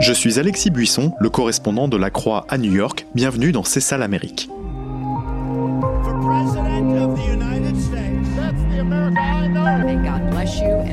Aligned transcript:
Je 0.00 0.12
suis 0.12 0.38
Alexis 0.38 0.70
Buisson, 0.70 1.14
le 1.18 1.30
correspondant 1.30 1.88
de 1.88 1.96
la 1.96 2.10
Croix 2.10 2.44
à 2.50 2.58
New 2.58 2.74
York. 2.74 3.06
Bienvenue 3.14 3.52
dans 3.52 3.64
C'est 3.64 3.80
ça 3.80 3.96
l'Amérique. 3.96 4.50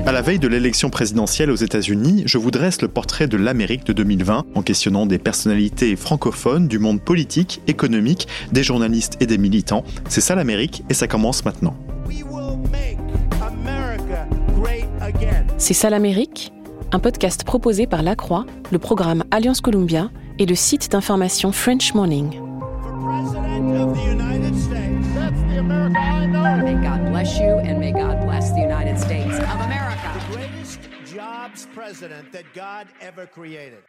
À 0.05 0.11
la 0.13 0.21
veille 0.21 0.39
de 0.39 0.47
l'élection 0.47 0.89
présidentielle 0.89 1.51
aux 1.51 1.55
États-Unis, 1.55 2.23
je 2.25 2.37
vous 2.37 2.51
dresse 2.51 2.81
le 2.81 2.87
portrait 2.87 3.27
de 3.27 3.35
l'Amérique 3.35 3.85
de 3.85 3.91
2020 3.91 4.45
en 4.55 4.61
questionnant 4.61 5.05
des 5.05 5.19
personnalités 5.19 5.97
francophones 5.97 6.69
du 6.69 6.79
monde 6.79 7.01
politique, 7.01 7.61
économique, 7.67 8.29
des 8.53 8.63
journalistes 8.63 9.17
et 9.19 9.25
des 9.25 9.37
militants. 9.37 9.83
C'est 10.07 10.21
ça 10.21 10.35
l'Amérique 10.35 10.83
et 10.89 10.93
ça 10.93 11.07
commence 11.07 11.43
maintenant. 11.43 11.75
C'est 15.57 15.73
ça 15.73 15.89
l'Amérique? 15.89 16.53
Un 16.93 16.99
podcast 16.99 17.45
proposé 17.45 17.87
par 17.87 18.03
La 18.03 18.17
Croix, 18.17 18.45
le 18.69 18.77
programme 18.77 19.23
Alliance 19.31 19.61
Columbia 19.61 20.11
et 20.39 20.45
le 20.45 20.55
site 20.55 20.91
d'information 20.91 21.53
French 21.53 21.93
Morning. 21.93 22.31
May 26.61 26.75
God 26.75 27.09
bless 27.09 27.39
you 27.39 27.59
and 27.63 27.79
may 27.79 27.93
God 27.93 28.25
bless 28.25 28.51
the 28.51 28.59
United 28.59 28.97
States 28.99 29.39
of 29.39 29.61
America. 29.61 30.11
The 30.13 30.35
greatest 30.35 30.79
jobs 31.05 31.65
president 31.73 32.31
that 32.33 32.43
God 32.53 32.87
ever 33.01 33.25
created. 33.25 33.83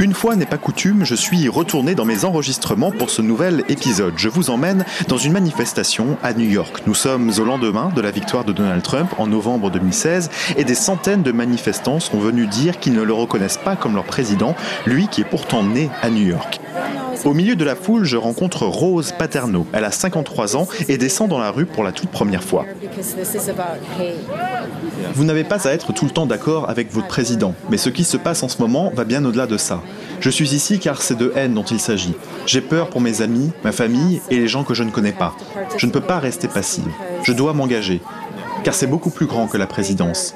Une 0.00 0.14
fois 0.14 0.36
n'est 0.36 0.46
pas 0.46 0.58
coutume, 0.58 1.04
je 1.04 1.16
suis 1.16 1.48
retourné 1.48 1.96
dans 1.96 2.04
mes 2.04 2.24
enregistrements 2.24 2.92
pour 2.92 3.10
ce 3.10 3.20
nouvel 3.20 3.64
épisode. 3.68 4.14
Je 4.16 4.28
vous 4.28 4.48
emmène 4.50 4.84
dans 5.08 5.16
une 5.16 5.32
manifestation 5.32 6.16
à 6.22 6.32
New 6.34 6.48
York. 6.48 6.82
Nous 6.86 6.94
sommes 6.94 7.32
au 7.36 7.44
lendemain 7.44 7.90
de 7.96 8.00
la 8.00 8.12
victoire 8.12 8.44
de 8.44 8.52
Donald 8.52 8.82
Trump 8.82 9.12
en 9.18 9.26
novembre 9.26 9.72
2016 9.72 10.30
et 10.56 10.62
des 10.62 10.76
centaines 10.76 11.24
de 11.24 11.32
manifestants 11.32 11.98
sont 11.98 12.18
venus 12.18 12.48
dire 12.48 12.78
qu'ils 12.78 12.94
ne 12.94 13.02
le 13.02 13.12
reconnaissent 13.12 13.58
pas 13.58 13.74
comme 13.74 13.96
leur 13.96 14.04
président, 14.04 14.54
lui 14.86 15.08
qui 15.08 15.22
est 15.22 15.28
pourtant 15.28 15.64
né 15.64 15.90
à 16.00 16.10
New 16.10 16.26
York. 16.28 16.60
Au 17.24 17.34
milieu 17.34 17.56
de 17.56 17.64
la 17.64 17.74
foule, 17.74 18.04
je 18.04 18.16
rencontre 18.16 18.64
Rose 18.66 19.12
Paterno. 19.18 19.66
Elle 19.72 19.84
a 19.84 19.90
53 19.90 20.56
ans 20.56 20.68
et 20.88 20.98
descend 20.98 21.28
dans 21.28 21.38
la 21.38 21.50
rue 21.50 21.66
pour 21.66 21.84
la 21.84 21.92
toute 21.92 22.10
première 22.10 22.42
fois. 22.42 22.64
Vous 25.14 25.24
n'avez 25.24 25.44
pas 25.44 25.66
à 25.68 25.72
être 25.72 25.92
tout 25.92 26.04
le 26.04 26.10
temps 26.10 26.26
d'accord 26.26 26.68
avec 26.70 26.92
votre 26.92 27.08
président, 27.08 27.54
mais 27.70 27.76
ce 27.76 27.90
qui 27.90 28.04
se 28.04 28.16
passe 28.16 28.42
en 28.42 28.48
ce 28.48 28.60
moment 28.60 28.90
va 28.94 29.04
bien 29.04 29.24
au-delà 29.24 29.46
de 29.46 29.56
ça. 29.56 29.82
Je 30.20 30.30
suis 30.30 30.54
ici 30.54 30.78
car 30.78 31.02
c'est 31.02 31.16
de 31.16 31.32
haine 31.36 31.54
dont 31.54 31.64
il 31.64 31.80
s'agit. 31.80 32.14
J'ai 32.46 32.60
peur 32.60 32.88
pour 32.88 33.00
mes 33.00 33.22
amis, 33.22 33.50
ma 33.64 33.72
famille 33.72 34.20
et 34.30 34.36
les 34.38 34.48
gens 34.48 34.64
que 34.64 34.74
je 34.74 34.82
ne 34.82 34.90
connais 34.90 35.12
pas. 35.12 35.34
Je 35.76 35.86
ne 35.86 35.92
peux 35.92 36.00
pas 36.00 36.18
rester 36.18 36.48
passive. 36.48 36.88
Je 37.22 37.32
dois 37.32 37.52
m'engager, 37.52 38.00
car 38.64 38.74
c'est 38.74 38.86
beaucoup 38.86 39.10
plus 39.10 39.26
grand 39.26 39.46
que 39.46 39.56
la 39.56 39.66
présidence. 39.66 40.34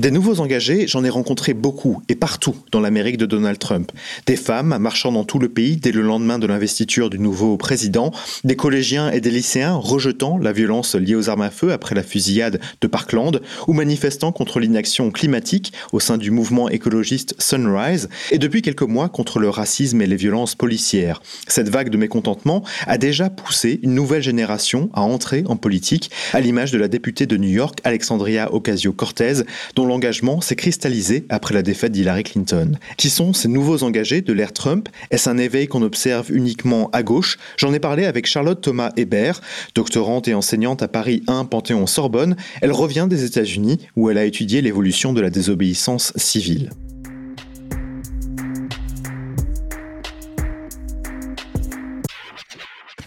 Des 0.00 0.10
nouveaux 0.10 0.40
engagés, 0.40 0.86
j'en 0.88 1.04
ai 1.04 1.10
rencontré 1.10 1.52
beaucoup 1.52 2.00
et 2.08 2.14
partout 2.14 2.56
dans 2.72 2.80
l'Amérique 2.80 3.18
de 3.18 3.26
Donald 3.26 3.58
Trump. 3.58 3.92
Des 4.24 4.36
femmes 4.36 4.78
marchant 4.78 5.12
dans 5.12 5.24
tout 5.24 5.38
le 5.38 5.50
pays 5.50 5.76
dès 5.76 5.92
le 5.92 6.00
lendemain 6.00 6.38
de 6.38 6.46
l'investiture 6.46 7.10
du 7.10 7.18
nouveau 7.18 7.58
président, 7.58 8.10
des 8.42 8.56
collégiens 8.56 9.10
et 9.10 9.20
des 9.20 9.30
lycéens 9.30 9.74
rejetant 9.74 10.38
la 10.38 10.52
violence 10.52 10.94
liée 10.94 11.16
aux 11.16 11.28
armes 11.28 11.42
à 11.42 11.50
feu 11.50 11.70
après 11.70 11.94
la 11.94 12.02
fusillade 12.02 12.62
de 12.80 12.86
Parkland 12.86 13.42
ou 13.66 13.74
manifestant 13.74 14.32
contre 14.32 14.58
l'inaction 14.58 15.10
climatique 15.10 15.74
au 15.92 16.00
sein 16.00 16.16
du 16.16 16.30
mouvement 16.30 16.70
écologiste 16.70 17.34
Sunrise 17.38 18.08
et 18.30 18.38
depuis 18.38 18.62
quelques 18.62 18.80
mois 18.80 19.10
contre 19.10 19.38
le 19.38 19.50
racisme 19.50 20.00
et 20.00 20.06
les 20.06 20.16
violences 20.16 20.54
policières. 20.54 21.20
Cette 21.46 21.68
vague 21.68 21.90
de 21.90 21.98
mécontentement 21.98 22.64
a 22.86 22.96
déjà 22.96 23.28
poussé 23.28 23.80
une 23.82 23.92
nouvelle 23.92 24.22
génération 24.22 24.88
à 24.94 25.02
entrer 25.02 25.44
en 25.46 25.56
politique 25.56 26.10
à 26.32 26.40
l'image 26.40 26.72
de 26.72 26.78
la 26.78 26.88
députée 26.88 27.26
de 27.26 27.36
New 27.36 27.50
York 27.50 27.80
Alexandria 27.84 28.50
Ocasio-Cortez 28.54 29.42
dont 29.76 29.89
l'engagement 29.90 30.40
s'est 30.40 30.54
cristallisé 30.54 31.26
après 31.30 31.52
la 31.52 31.62
défaite 31.62 31.90
d'Hillary 31.90 32.22
Clinton. 32.22 32.78
Qui 32.96 33.10
sont 33.10 33.32
ces 33.32 33.48
nouveaux 33.48 33.82
engagés 33.82 34.22
de 34.22 34.32
l'ère 34.32 34.52
Trump? 34.52 34.88
Est-ce 35.10 35.28
un 35.28 35.36
éveil 35.36 35.66
qu'on 35.66 35.82
observe 35.82 36.30
uniquement 36.30 36.90
à 36.92 37.02
gauche? 37.02 37.38
J'en 37.56 37.72
ai 37.72 37.80
parlé 37.80 38.04
avec 38.04 38.26
Charlotte 38.26 38.60
Thomas 38.60 38.92
Hébert, 38.96 39.40
doctorante 39.74 40.28
et 40.28 40.34
enseignante 40.34 40.82
à 40.82 40.88
Paris 40.88 41.24
1 41.26 41.44
Panthéon-Sorbonne. 41.46 42.36
Elle 42.62 42.72
revient 42.72 43.08
des 43.10 43.24
États-Unis 43.24 43.78
où 43.96 44.10
elle 44.10 44.18
a 44.18 44.24
étudié 44.24 44.62
l'évolution 44.62 45.12
de 45.12 45.20
la 45.20 45.30
désobéissance 45.30 46.12
civile. 46.14 46.70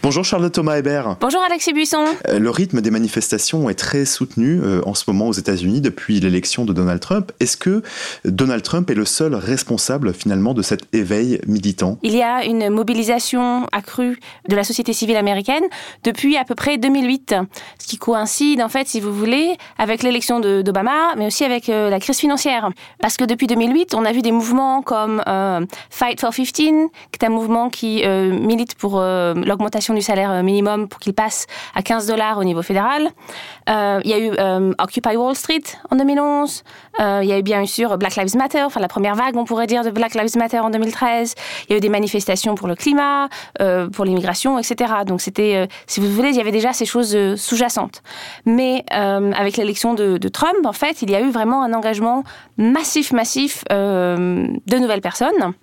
Bonjour 0.04 0.22
Charlotte 0.22 0.52
Thomas 0.52 0.76
Hébert. 0.76 1.16
Bonjour 1.18 1.40
Alexis 1.48 1.72
Buisson. 1.72 2.04
Euh, 2.28 2.38
le 2.38 2.50
rythme 2.50 2.82
des 2.82 2.90
manifestations 2.90 3.70
est 3.70 3.74
très 3.74 4.04
soutenu 4.04 4.60
euh, 4.62 4.82
en 4.84 4.92
ce 4.92 5.04
moment 5.06 5.28
aux 5.28 5.32
États-Unis 5.32 5.80
depuis 5.80 6.20
l'élection 6.20 6.66
de 6.66 6.74
Donald 6.74 7.00
Trump. 7.00 7.32
Est-ce 7.40 7.56
que 7.56 7.82
Donald 8.26 8.62
Trump 8.62 8.90
est 8.90 8.94
le 8.94 9.06
seul 9.06 9.34
responsable 9.34 10.12
finalement 10.12 10.52
de 10.52 10.60
cet 10.60 10.94
éveil 10.94 11.40
militant? 11.46 11.96
Il 12.02 12.14
y 12.14 12.22
a 12.22 12.44
une 12.44 12.68
mobilisation 12.68 13.66
accrue 13.72 14.20
de 14.46 14.54
la 14.54 14.62
société 14.62 14.92
civile 14.92 15.16
américaine 15.16 15.64
depuis 16.02 16.36
à 16.36 16.44
peu 16.44 16.54
près 16.54 16.76
2008, 16.76 17.36
ce 17.78 17.86
qui 17.86 17.96
coïncide 17.96 18.60
en 18.60 18.68
fait, 18.68 18.86
si 18.86 19.00
vous 19.00 19.14
voulez, 19.14 19.56
avec 19.78 20.02
l'élection 20.02 20.38
d'Obama, 20.38 21.14
mais 21.16 21.28
aussi 21.28 21.44
avec 21.44 21.70
euh, 21.70 21.88
la 21.88 21.98
crise 21.98 22.18
financière. 22.18 22.68
Parce 23.00 23.16
que 23.16 23.24
depuis 23.24 23.46
2008, 23.46 23.94
on 23.94 24.04
a 24.04 24.12
vu 24.12 24.20
des 24.20 24.32
mouvements 24.32 24.82
comme 24.82 25.22
Fight 25.88 26.20
for 26.20 26.34
15, 26.34 26.44
qui 26.44 26.68
est 26.68 27.24
un 27.24 27.30
mouvement 27.30 27.70
qui 27.70 28.04
milite 28.06 28.74
pour 28.74 29.00
l'augmentation 29.00 29.93
du 29.94 30.02
salaire 30.02 30.30
euh, 30.30 30.42
minimum 30.42 30.88
pour 30.88 31.00
qu'il 31.00 31.14
passe 31.14 31.46
à 31.74 31.82
15 31.82 32.06
dollars 32.06 32.38
au 32.38 32.44
niveau 32.44 32.62
fédéral. 32.62 33.10
Euh, 33.68 34.00
il 34.04 34.10
y 34.10 34.14
a 34.14 34.18
eu 34.18 34.32
euh, 34.38 34.72
Occupy 34.78 35.16
Wall 35.16 35.34
Street 35.34 35.62
en 35.90 35.96
2011. 35.96 36.62
il 36.98 37.28
y 37.28 37.32
a 37.32 37.38
eu 37.38 37.42
bien 37.42 37.64
sûr 37.66 37.96
Black 37.98 38.16
Lives 38.16 38.36
Matter, 38.36 38.62
enfin 38.62 38.80
la 38.80 38.88
première 38.88 39.14
vague, 39.14 39.36
on 39.36 39.44
pourrait 39.44 39.66
dire, 39.66 39.82
de 39.82 39.90
Black 39.90 40.14
Lives 40.14 40.36
Matter 40.36 40.58
en 40.58 40.70
2013. 40.70 41.34
Il 41.68 41.72
y 41.72 41.74
a 41.74 41.78
eu 41.78 41.80
des 41.80 41.88
manifestations 41.88 42.54
pour 42.54 42.68
le 42.68 42.74
climat, 42.74 43.28
pour 43.92 44.04
l'immigration, 44.04 44.58
etc. 44.58 44.92
Donc 45.06 45.20
c'était, 45.20 45.68
si 45.86 46.00
vous 46.00 46.10
voulez, 46.10 46.30
il 46.30 46.36
y 46.36 46.40
avait 46.40 46.52
déjà 46.52 46.72
ces 46.72 46.86
choses 46.86 47.16
sous-jacentes. 47.36 48.02
Mais 48.44 48.84
avec 48.90 49.56
l'élection 49.56 49.94
de, 49.94 50.18
de, 50.18 50.28
Trump, 50.28 50.64
en 50.64 50.72
fait, 50.72 51.02
il 51.02 51.10
y 51.10 51.14
a 51.14 51.20
eu 51.20 51.30
vraiment 51.30 51.62
un 51.62 51.72
engagement 51.72 52.24
massif, 52.56 53.12
massif 53.12 53.64
de 53.70 54.78
nouvelles 54.78 55.00
personnes. 55.00 55.54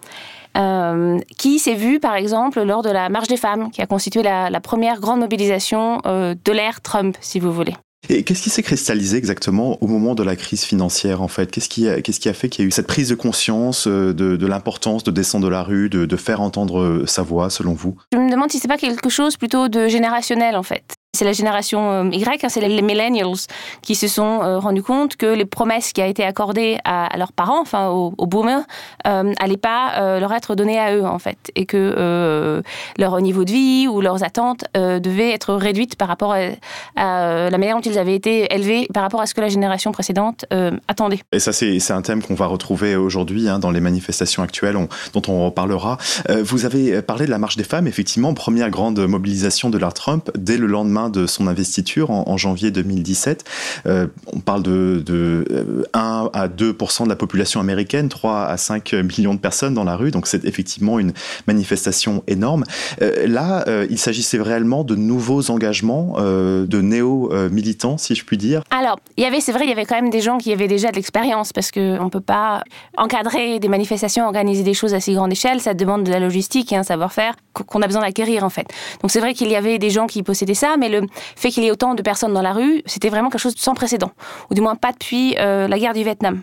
Euh, 0.57 1.19
qui 1.38 1.59
s'est 1.59 1.75
vu 1.75 2.00
par 2.00 2.16
exemple 2.16 2.62
lors 2.62 2.81
de 2.81 2.89
la 2.89 3.09
marche 3.09 3.28
des 3.28 3.38
femmes, 3.38 3.72
qui 3.72 3.81
a 3.81 3.85
constitué 3.85 4.22
la, 4.22 4.62
première 4.62 5.00
grande 5.00 5.19
mobilisation 5.19 6.01
euh, 6.06 6.35
de 6.44 6.51
l'ère 6.51 6.81
Trump, 6.81 7.17
si 7.22 7.39
vous 7.39 7.51
voulez. 7.51 7.73
Et 8.09 8.23
qu'est-ce 8.23 8.41
qui 8.41 8.50
s'est 8.50 8.63
cristallisé 8.63 9.17
exactement 9.17 9.78
au 9.81 9.88
moment 9.88 10.16
de 10.16 10.23
la 10.23 10.35
crise 10.35 10.63
financière 10.63 11.22
en 11.22 11.28
fait? 11.28 11.51
Qu'est-ce 11.51 11.69
qui, 11.69 11.88
a, 11.88 12.01
qu'est-ce 12.01 12.19
qui 12.19 12.29
a 12.29 12.34
fait 12.34 12.50
qu'il 12.50 12.63
y 12.63 12.66
a 12.66 12.67
eu 12.67 12.72
cette 12.72 12.88
prise 12.88 13.09
de 13.09 13.16
conscience 13.16 13.88
euh, 13.88 14.13
de, 14.13 14.45
l'importance 14.45 15.03
de 15.03 15.12
descendre 15.12 15.45
de 15.45 15.51
la 15.51 15.63
rue, 15.63 15.89
de, 15.89 16.06
de, 16.06 16.16
faire 16.16 16.41
entendre 16.41 17.03
sa 17.06 17.22
voix 17.22 17.50
selon 17.50 17.73
vous? 17.73 17.95
Je 18.12 18.18
me 18.18 18.29
demande 18.29 18.51
si 18.51 18.59
c'est 18.59 18.68
pas 18.68 18.78
quelque 18.78 19.09
chose 19.09 19.38
plutôt 19.38 19.68
de 19.68 19.88
générationnel 19.88 20.56
en 20.56 20.63
fait. 20.63 20.95
C'est 21.13 21.25
la 21.25 21.33
génération 21.33 21.91
euh, 21.91 22.09
Y, 22.09 22.25
hein, 22.41 22.47
c'est 22.47 22.61
les 22.61 22.81
millennials 22.81 23.35
qui 23.81 23.95
se 23.95 24.07
sont 24.07 24.41
euh, 24.44 24.59
rendus 24.59 24.81
compte 24.81 25.17
que 25.17 25.25
les 25.25 25.44
promesses 25.44 25.91
qui 25.91 26.01
a 26.01 26.07
été 26.07 26.23
accordées 26.23 26.77
à, 26.85 27.17
leurs 27.17 27.33
parents, 27.33 27.59
enfin 27.59 27.89
aux, 27.89 28.25
boomers, 28.25 28.63
n'allaient 29.03 29.33
euh, 29.35 29.57
pas 29.57 30.19
leur 30.19 30.31
être 30.31 30.55
données 30.55 30.79
à 30.79 30.95
eux 30.95 31.05
en 31.05 31.19
fait, 31.19 31.51
et 31.55 31.66
que 31.66 32.63
leur 32.97 33.19
niveau 33.19 33.44
de 33.44 33.51
vie 33.51 33.88
ou 33.89 34.00
leurs 34.00 34.23
attentes 34.23 34.63
devaient 34.73 35.31
être 35.31 35.53
réduites 35.53 35.97
par 35.97 36.07
rapport 36.07 36.33
à, 36.33 37.50
la 37.50 37.57
manière 37.57 37.75
dont 37.75 37.81
ils 37.81 38.00
avaient 38.00 38.16
été 38.16 38.53
élevés, 38.53 38.88
par 38.94 39.03
rapport 39.03 39.19
à 39.19 39.25
ce 39.25 39.33
que 39.33 39.41
la 39.41 39.50
génération 39.50 39.91
précédente 39.91 40.45
attendait. 40.88 41.19
Et 41.33 41.39
ça, 41.39 41.51
c'est 41.51 41.91
un 41.91 42.01
thème 42.01 42.23
qu'on 42.23 42.35
va 42.35 42.47
retrouver 42.47 42.95
aujourd'hui 42.95 43.50
hein, 43.50 43.59
dans 43.59 43.71
les 43.71 43.81
manifestations 43.81 44.44
actuelles, 44.44 44.77
dont 45.13 45.21
on 45.27 45.45
reparlera. 45.45 45.97
vous 46.41 46.66
avez 46.66 47.01
parlé 47.01 47.25
de 47.25 47.31
la 47.31 47.38
marche 47.38 47.57
des 47.57 47.66
femmes, 47.66 47.88
effectivement, 47.88 48.33
première 48.33 48.69
grande 48.69 49.00
mobilisation 49.00 49.69
de 49.69 49.77
l'art 49.77 49.94
Trump 49.94 50.31
dès 50.38 50.57
le 50.57 50.68
lendemain 50.68 51.00
de 51.09 51.27
son 51.27 51.48
investiture 51.48 52.12
en, 52.12 52.38
janvier 52.38 52.71
2017. 52.71 53.44
Euh, 53.86 54.07
on 54.27 54.39
parle 54.39 54.63
de, 54.63 55.03
de 55.06 55.86
1 55.94 56.25
euh, 56.25 56.30
à 56.33 56.48
2% 56.48 57.03
de 57.03 57.09
la 57.09 57.15
population 57.15 57.59
américaine, 57.59 58.09
3 58.09 58.45
à 58.45 58.57
5 58.57 58.94
millions 58.94 59.33
de 59.33 59.39
personnes 59.39 59.74
dans 59.74 59.83
la 59.83 59.95
rue, 59.95 60.12
donc 60.12 60.27
c'est 60.27 60.45
effectivement 60.45 60.98
une 60.98 61.13
manifestation 61.48 62.24
énorme. 62.27 62.63
Euh, 63.01 63.27
là, 63.27 63.65
il 63.89 63.98
s'agissait 63.98 64.42
réellement 64.42 64.83
de 64.83 64.95
nouveaux 64.95 65.51
engagements 65.51 66.15
de 66.19 66.81
néo-militants, 66.81 67.98
si 67.98 68.15
je 68.15 68.25
puis 68.25 68.38
dire. 68.38 68.63
Alors, 68.71 69.00
il 69.18 69.24
y 69.24 69.27
avait, 69.27 69.42
c'est 69.42 69.51
vrai, 69.51 69.65
il 69.65 69.69
y 69.69 69.74
avait 69.74 69.86
quand 69.86 69.95
même 69.95 70.09
des 70.09 70.21
gens 70.21 70.38
qui 70.38 70.51
avaient 70.51 70.68
déjà 70.68 70.89
de 70.89 70.95
l'expérience, 70.95 71.53
parce 71.53 71.71
qu'on 71.71 72.06
ne 72.06 72.09
peut 72.09 72.21
pas 72.21 72.63
encadrer 72.98 73.59
des 73.59 73.68
manifestations, 73.68 74.25
organiser 74.25 74.63
des 74.63 74.74
choses 74.74 74.94
à 74.94 75.00
si 75.00 75.13
grande 75.13 75.31
échelle, 75.31 75.62
ça 75.62 75.74
demande 75.74 76.03
de 76.03 76.12
la 76.12 76.19
logistique 76.19 76.71
et 76.71 76.75
un 76.75 76.83
savoir-faire 76.83 77.36
qu'on 77.53 77.81
a 77.81 77.88
besoin 77.88 78.01
d'acquérir 78.01 78.44
en 78.44 78.50
fait. 78.50 78.68
Donc 79.01 79.12
c'est 79.12 79.19
vrai 79.19 79.33
qu'il 79.33 79.50
y 79.50 79.56
avait 79.56 79.77
des 79.77 79.89
gens 79.89 80.07
qui 80.07 80.24
possédaient 80.24 80.53
ça, 80.53 80.75
mais 80.80 80.89
le 80.91 81.07
fait 81.35 81.49
qu'il 81.49 81.63
y 81.63 81.67
ait 81.67 81.71
autant 81.71 81.95
de 81.95 82.01
personnes 82.01 82.33
dans 82.33 82.41
la 82.41 82.53
rue, 82.53 82.81
c'était 82.85 83.09
vraiment 83.09 83.29
quelque 83.29 83.41
chose 83.41 83.55
de 83.55 83.59
sans 83.59 83.73
précédent, 83.73 84.11
ou 84.49 84.53
du 84.53 84.61
moins 84.61 84.75
pas 84.75 84.91
depuis 84.91 85.35
euh, 85.39 85.67
la 85.67 85.79
guerre 85.79 85.93
du 85.93 86.03
Vietnam. 86.03 86.41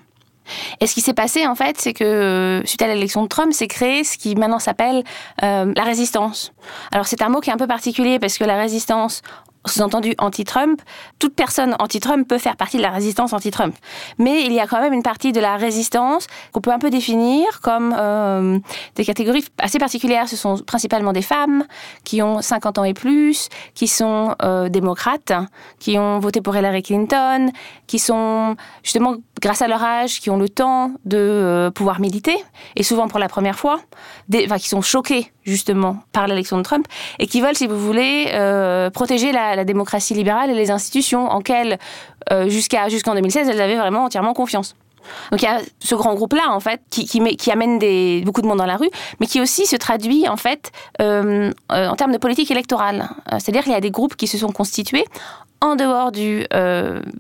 Et 0.80 0.86
ce 0.86 0.94
qui 0.94 1.02
s'est 1.02 1.14
passé, 1.14 1.46
en 1.46 1.54
fait, 1.54 1.78
c'est 1.78 1.92
que 1.92 2.62
suite 2.64 2.80
à 2.80 2.86
l'élection 2.86 3.22
de 3.22 3.28
Trump, 3.28 3.52
c'est 3.52 3.68
créé 3.68 4.02
ce 4.02 4.16
qui 4.16 4.34
maintenant 4.34 4.58
s'appelle 4.58 5.04
la 5.42 5.82
résistance. 5.84 6.52
Alors 6.90 7.06
c'est 7.06 7.20
un 7.20 7.28
mot 7.28 7.40
qui 7.40 7.50
est 7.50 7.52
un 7.52 7.58
peu 7.58 7.66
particulier 7.66 8.18
parce 8.18 8.38
que 8.38 8.44
la 8.44 8.56
résistance, 8.56 9.20
sous-entendu 9.68 10.14
anti-Trump, 10.18 10.80
toute 11.18 11.34
personne 11.34 11.76
anti-Trump 11.78 12.26
peut 12.28 12.38
faire 12.38 12.56
partie 12.56 12.76
de 12.76 12.82
la 12.82 12.90
résistance 12.90 13.32
anti-Trump. 13.32 13.74
Mais 14.18 14.44
il 14.44 14.52
y 14.52 14.60
a 14.60 14.66
quand 14.66 14.80
même 14.80 14.92
une 14.92 15.02
partie 15.02 15.32
de 15.32 15.40
la 15.40 15.56
résistance 15.56 16.26
qu'on 16.52 16.60
peut 16.60 16.72
un 16.72 16.78
peu 16.78 16.90
définir 16.90 17.60
comme 17.62 17.94
euh, 17.96 18.58
des 18.94 19.04
catégories 19.04 19.44
assez 19.58 19.78
particulières. 19.78 20.28
Ce 20.28 20.36
sont 20.36 20.58
principalement 20.58 21.12
des 21.12 21.22
femmes 21.22 21.64
qui 22.04 22.22
ont 22.22 22.42
50 22.42 22.78
ans 22.78 22.84
et 22.84 22.94
plus, 22.94 23.48
qui 23.74 23.88
sont 23.88 24.34
euh, 24.42 24.68
démocrates, 24.68 25.32
qui 25.78 25.98
ont 25.98 26.18
voté 26.18 26.40
pour 26.40 26.56
Hillary 26.56 26.82
Clinton, 26.82 27.50
qui 27.86 27.98
sont 27.98 28.56
justement, 28.82 29.16
grâce 29.40 29.62
à 29.62 29.68
leur 29.68 29.82
âge, 29.82 30.20
qui 30.20 30.30
ont 30.30 30.36
le 30.36 30.48
temps 30.48 30.92
de 31.04 31.18
euh, 31.18 31.70
pouvoir 31.70 32.00
militer, 32.00 32.36
et 32.76 32.82
souvent 32.82 33.08
pour 33.08 33.18
la 33.18 33.28
première 33.28 33.58
fois, 33.58 33.80
des, 34.28 34.46
qui 34.46 34.68
sont 34.68 34.82
choqués 34.82 35.32
justement 35.44 35.98
par 36.12 36.26
l'élection 36.26 36.56
de 36.56 36.62
Trump, 36.62 36.86
et 37.18 37.26
qui 37.26 37.40
veulent, 37.40 37.56
si 37.56 37.66
vous 37.66 37.78
voulez, 37.78 38.26
protéger 38.92 39.32
la 39.32 39.48
la 39.58 39.64
démocratie 39.64 40.14
libérale 40.14 40.50
et 40.50 40.54
les 40.54 40.70
institutions 40.70 41.28
en 41.28 41.40
quelles, 41.40 41.78
euh, 42.32 42.48
jusqu'à, 42.48 42.88
jusqu'en 42.88 43.14
2016, 43.14 43.48
elles 43.48 43.60
avaient 43.60 43.76
vraiment 43.76 44.04
entièrement 44.04 44.34
confiance. 44.34 44.74
Donc 45.30 45.42
il 45.42 45.44
y 45.44 45.48
a 45.48 45.60
ce 45.80 45.94
grand 45.94 46.14
groupe-là, 46.14 46.50
en 46.50 46.60
fait, 46.60 46.80
qui, 46.90 47.50
amène 47.50 47.78
beaucoup 48.24 48.42
de 48.42 48.46
monde 48.46 48.58
dans 48.58 48.66
la 48.66 48.76
rue, 48.76 48.90
mais 49.20 49.26
qui 49.26 49.40
aussi 49.40 49.66
se 49.66 49.76
traduit, 49.76 50.28
en 50.28 50.36
fait, 50.36 50.70
euh, 51.00 51.50
euh, 51.72 51.88
en 51.88 51.96
termes 51.96 52.12
de 52.12 52.18
politique 52.18 52.50
électorale. 52.50 53.08
C'est-à-dire 53.32 53.62
qu'il 53.62 53.72
y 53.72 53.76
a 53.76 53.80
des 53.80 53.90
groupes 53.90 54.16
qui 54.16 54.26
se 54.26 54.38
sont 54.38 54.52
constitués 54.52 55.04
en 55.60 55.74
dehors 55.74 56.12
du 56.12 56.46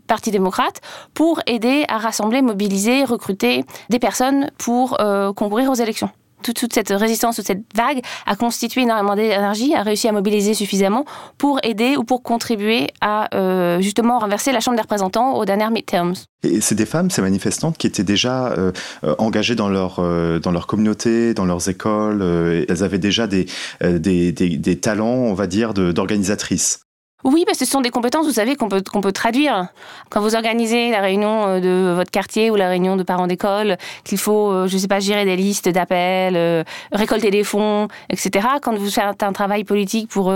Parti 0.06 0.30
démocrate 0.30 0.80
pour 1.14 1.40
aider 1.46 1.84
à 1.88 1.98
rassembler, 1.98 2.42
mobiliser, 2.42 3.04
recruter 3.04 3.64
des 3.90 3.98
personnes 3.98 4.50
pour 4.58 4.96
concourir 5.34 5.70
aux 5.70 5.74
élections 5.74 6.10
toute, 6.42 6.72
cette 6.72 6.90
résistance, 6.90 7.36
toute 7.36 7.46
cette 7.46 7.64
vague 7.74 8.00
a 8.26 8.36
constitué 8.36 8.82
énormément 8.82 9.16
d'énergie, 9.16 9.74
a 9.74 9.82
réussi 9.82 10.08
à 10.08 10.12
mobiliser 10.12 10.54
suffisamment 10.54 11.04
pour 11.36 11.58
aider 11.62 11.96
ou 11.96 12.04
pour 12.04 12.22
contribuer 12.22 12.88
à 13.00 13.34
euh, 13.34 13.80
justement 13.80 14.18
renverser 14.18 14.52
la 14.52 14.60
Chambre 14.60 14.76
des 14.76 14.82
représentants 14.82 15.34
aux 15.36 15.44
dernières 15.44 15.70
midterms. 15.70 16.14
Et 16.44 16.60
c'est 16.60 16.74
des 16.74 16.86
femmes, 16.86 17.10
ces 17.10 17.22
manifestantes, 17.22 17.76
qui 17.78 17.86
étaient 17.86 18.04
déjà 18.04 18.48
euh, 18.48 18.72
euh, 19.04 19.14
engagées 19.18 19.56
dans 19.56 19.68
leur, 19.68 20.00
dans 20.40 20.52
leur 20.52 20.66
communauté, 20.66 21.34
dans 21.34 21.44
leurs 21.44 21.68
écoles. 21.68 22.22
elles 22.68 22.84
avaient 22.84 22.98
déjà 22.98 23.26
des, 23.26 23.46
des, 23.80 24.32
des 24.32 24.76
talents, 24.78 25.06
on 25.06 25.34
va 25.34 25.46
dire, 25.46 25.74
d'organisatrices. 25.74 26.80
Oui, 27.24 27.42
parce 27.44 27.58
que 27.58 27.64
ce 27.64 27.70
sont 27.72 27.80
des 27.80 27.90
compétences, 27.90 28.26
vous 28.26 28.34
savez, 28.34 28.54
qu'on 28.54 28.68
peut, 28.68 28.80
peut 28.80 29.10
traduire. 29.10 29.66
Quand 30.08 30.20
vous 30.20 30.36
organisez 30.36 30.92
la 30.92 31.00
réunion 31.00 31.48
euh, 31.48 31.60
de 31.60 31.92
votre 31.92 32.12
quartier 32.12 32.48
ou 32.52 32.54
la 32.54 32.68
réunion 32.68 32.94
de 32.94 33.02
parents 33.02 33.26
d'école, 33.26 33.76
qu'il 34.04 34.18
faut, 34.18 34.52
euh, 34.52 34.68
je 34.68 34.74
ne 34.74 34.78
sais 34.78 34.86
pas, 34.86 35.00
gérer 35.00 35.24
des 35.24 35.34
listes 35.34 35.68
d'appels, 35.68 36.36
euh, 36.36 36.62
récolter 36.92 37.32
des 37.32 37.42
fonds, 37.42 37.88
etc. 38.08 38.46
Quand 38.62 38.72
vous 38.76 38.88
faites 38.88 39.24
un 39.24 39.32
travail 39.32 39.64
politique 39.64 40.08
pour 40.08 40.32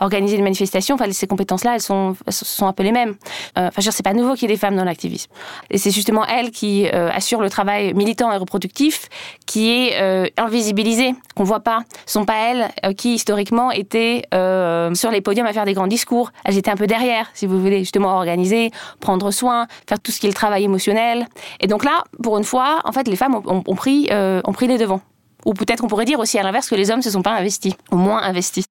organiser 0.00 0.36
une 0.36 0.42
manifestation, 0.42 0.96
enfin, 0.96 1.04
ces 1.12 1.28
compétences-là, 1.28 1.74
elles 1.74 1.80
sont, 1.80 2.16
sont 2.28 2.66
un 2.66 2.72
peu 2.72 2.82
les 2.82 2.90
mêmes. 2.90 3.14
enfin, 3.56 3.70
je 3.70 3.76
veux 3.76 3.82
dire, 3.82 3.92
c'est 3.92 4.02
pas 4.02 4.12
nouveau 4.12 4.34
qu'il 4.34 4.50
y 4.50 4.52
ait 4.52 4.54
des 4.56 4.60
femmes 4.60 4.76
dans 4.76 4.84
l'activisme. 4.84 5.30
Et 5.70 5.78
c'est 5.78 5.92
justement 5.92 6.26
elles 6.26 6.50
qui 6.50 6.88
assurent 6.88 7.42
le 7.42 7.50
travail 7.50 7.94
militant 7.94 8.32
et 8.32 8.36
reproductif 8.36 9.08
qui 9.46 9.70
est 9.70 10.32
invisibilisé, 10.36 11.14
qu'on 11.36 11.44
voit 11.44 11.60
pas. 11.60 11.80
Ce 12.06 12.14
sont 12.14 12.24
pas 12.24 12.38
elles 12.38 12.94
qui, 12.96 13.14
historiquement, 13.14 13.70
étaient 13.70 14.22
sur 14.32 15.10
les 15.10 15.20
podiums 15.20 15.46
à 15.46 15.52
faire 15.52 15.64
des 15.64 15.74
grands 15.74 15.86
discours 15.86 16.23
elles 16.44 16.58
étaient 16.58 16.70
un 16.70 16.76
peu 16.76 16.86
derrière, 16.86 17.30
si 17.34 17.46
vous 17.46 17.60
voulez, 17.60 17.80
justement 17.80 18.16
organiser, 18.16 18.70
prendre 19.00 19.30
soin, 19.30 19.66
faire 19.88 20.00
tout 20.00 20.12
ce 20.12 20.20
qui 20.20 20.26
est 20.26 20.30
le 20.30 20.34
travail 20.34 20.64
émotionnel. 20.64 21.26
Et 21.60 21.66
donc 21.66 21.84
là, 21.84 22.04
pour 22.22 22.38
une 22.38 22.44
fois, 22.44 22.80
en 22.84 22.92
fait, 22.92 23.08
les 23.08 23.16
femmes 23.16 23.40
ont, 23.44 23.74
pris, 23.74 24.08
euh, 24.10 24.40
ont 24.44 24.52
pris 24.52 24.66
les 24.66 24.78
devants. 24.78 25.00
Ou 25.44 25.52
peut-être 25.52 25.84
on 25.84 25.88
pourrait 25.88 26.06
dire 26.06 26.20
aussi 26.20 26.38
à 26.38 26.42
l'inverse 26.42 26.68
que 26.68 26.74
les 26.74 26.90
hommes 26.90 26.98
ne 26.98 27.02
se 27.02 27.10
sont 27.10 27.22
pas 27.22 27.32
investis, 27.32 27.74
au 27.90 27.96
moins 27.96 28.22
investis. 28.22 28.64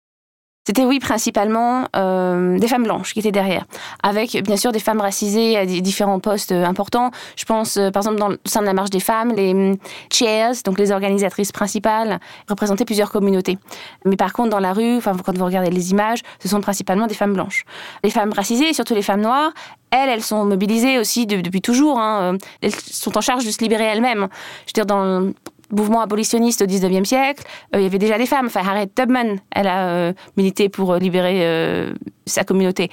C'était 0.66 0.86
oui 0.86 1.00
principalement 1.00 1.88
euh, 1.96 2.58
des 2.58 2.70
femmes 2.70 2.84
blanches 2.84 3.14
qui 3.14 3.20
étaient 3.20 3.34
derrière, 3.34 3.66
avec 4.02 4.42
bien 4.44 4.56
sûr 4.56 4.72
des 4.72 4.80
femmes 4.80 5.02
racisées 5.02 5.58
à 5.58 5.66
différents 5.66 6.20
postes 6.20 6.54
euh, 6.54 6.64
importants. 6.64 7.12
Je 7.36 7.44
pense 7.44 7.76
euh, 7.76 7.92
par 7.92 8.02
exemple 8.02 8.18
dans 8.18 8.30
le 8.30 8.40
sein 8.46 8.62
de 8.62 8.66
la 8.66 8.74
marche 8.74 8.90
des 8.90 9.02
femmes, 9.02 9.34
les 9.36 9.54
mm, 9.54 9.78
chairs, 10.10 10.54
donc 10.64 10.80
les 10.80 10.94
organisatrices 10.94 11.52
principales, 11.52 12.20
représentaient 12.48 12.86
plusieurs 12.86 13.12
communautés. 13.12 13.58
Mais 14.06 14.16
par 14.16 14.32
contre 14.32 14.52
dans 14.52 14.62
la 14.62 14.72
rue, 14.72 14.96
enfin 14.96 15.18
quand 15.26 15.38
vous 15.38 15.46
regardez 15.46 15.70
les 15.70 15.92
images, 15.92 16.20
ce 16.40 16.48
sont 16.48 16.62
principalement 16.62 17.08
des 17.08 17.16
femmes 17.16 17.34
blanches. 17.34 17.66
Les 18.06 18.10
femmes 18.10 18.32
racisées, 18.32 18.72
surtout 18.72 18.96
les 18.96 19.02
femmes 19.02 19.22
noires, 19.22 19.52
elles, 19.92 20.10
elles 20.10 20.24
sont 20.24 20.46
mobilisées 20.46 20.98
aussi 20.98 21.28
depuis 21.28 21.62
toujours. 21.62 22.00
Hein. 22.00 22.38
Elles 22.62 22.74
sont 22.74 23.18
en 23.18 23.22
charge 23.22 23.46
de 23.46 23.52
se 23.52 23.60
libérer 23.60 23.84
elles-mêmes. 23.84 24.28
Je 24.66 24.70
veux 24.70 24.74
dire, 24.74 24.86
dans, 24.86 25.34
mouvement 25.74 26.02
abolitionniste 26.02 26.62
au 26.62 26.66
19e 26.66 27.06
siècle, 27.06 27.44
euh, 27.76 27.80
il 27.80 27.84
y 27.84 27.86
avait 27.86 28.00
déjà 28.00 28.18
des 28.18 28.26
femmes. 28.26 28.46
Enfin, 28.48 28.62
Harriet 28.62 28.88
Tubman, 28.88 29.38
elle 29.52 29.68
a 29.68 29.88
euh, 29.88 30.14
milité 30.38 30.70
pour 30.70 30.94
euh, 30.94 31.00
libérer 31.00 31.24
sa 32.26 32.44
communauté. 32.44 32.90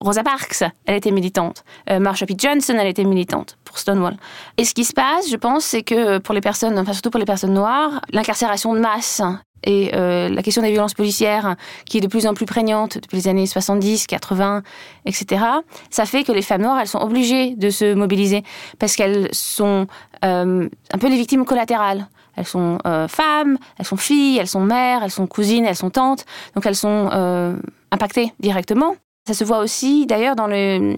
Rosa 0.00 0.22
Parks, 0.22 0.64
elle 0.86 0.96
était 0.96 1.10
militante. 1.10 1.64
Marsha 1.90 2.26
P. 2.26 2.34
Johnson, 2.38 2.76
elle 2.78 2.86
était 2.86 3.04
militante 3.04 3.58
pour 3.64 3.78
Stonewall. 3.78 4.16
Et 4.56 4.64
ce 4.64 4.74
qui 4.74 4.84
se 4.84 4.92
passe, 4.92 5.30
je 5.30 5.36
pense, 5.36 5.64
c'est 5.64 5.82
que 5.82 6.18
pour 6.18 6.34
les 6.34 6.40
personnes, 6.40 6.78
enfin 6.78 6.92
surtout 6.92 7.10
pour 7.10 7.20
les 7.20 7.26
personnes 7.26 7.52
noires, 7.52 8.00
l'incarcération 8.12 8.74
de 8.74 8.80
masse 8.80 9.22
et 9.64 9.90
la 9.92 10.42
question 10.42 10.62
des 10.62 10.70
violences 10.70 10.94
policières, 10.94 11.56
qui 11.86 11.98
est 11.98 12.00
de 12.00 12.06
plus 12.06 12.26
en 12.26 12.34
plus 12.34 12.46
prégnante 12.46 12.98
depuis 12.98 13.16
les 13.16 13.28
années 13.28 13.46
70, 13.46 14.06
80, 14.06 14.62
etc., 15.06 15.44
ça 15.90 16.06
fait 16.06 16.24
que 16.24 16.32
les 16.32 16.42
femmes 16.42 16.62
noires, 16.62 16.78
elles 16.80 16.88
sont 16.88 17.00
obligées 17.00 17.54
de 17.56 17.70
se 17.70 17.94
mobiliser 17.94 18.42
parce 18.78 18.96
qu'elles 18.96 19.28
sont 19.32 19.86
euh, 20.24 20.68
un 20.92 20.98
peu 20.98 21.08
les 21.08 21.16
victimes 21.16 21.44
collatérales. 21.44 22.08
Elles 22.36 22.46
sont 22.46 22.78
euh, 22.86 23.08
femmes, 23.08 23.58
elles 23.78 23.86
sont 23.86 23.96
filles, 23.96 24.38
elles 24.38 24.46
sont 24.46 24.60
mères, 24.60 25.02
elles 25.02 25.10
sont 25.10 25.26
cousines, 25.26 25.64
elles 25.64 25.76
sont 25.76 25.90
tantes, 25.90 26.24
donc 26.54 26.64
elles 26.66 26.76
sont 26.76 27.10
euh, 27.12 27.56
impactées 27.90 28.32
directement. 28.40 28.96
Ça 29.26 29.34
se 29.34 29.44
voit 29.44 29.58
aussi 29.58 30.06
d'ailleurs 30.06 30.36
dans 30.36 30.46
le, 30.46 30.96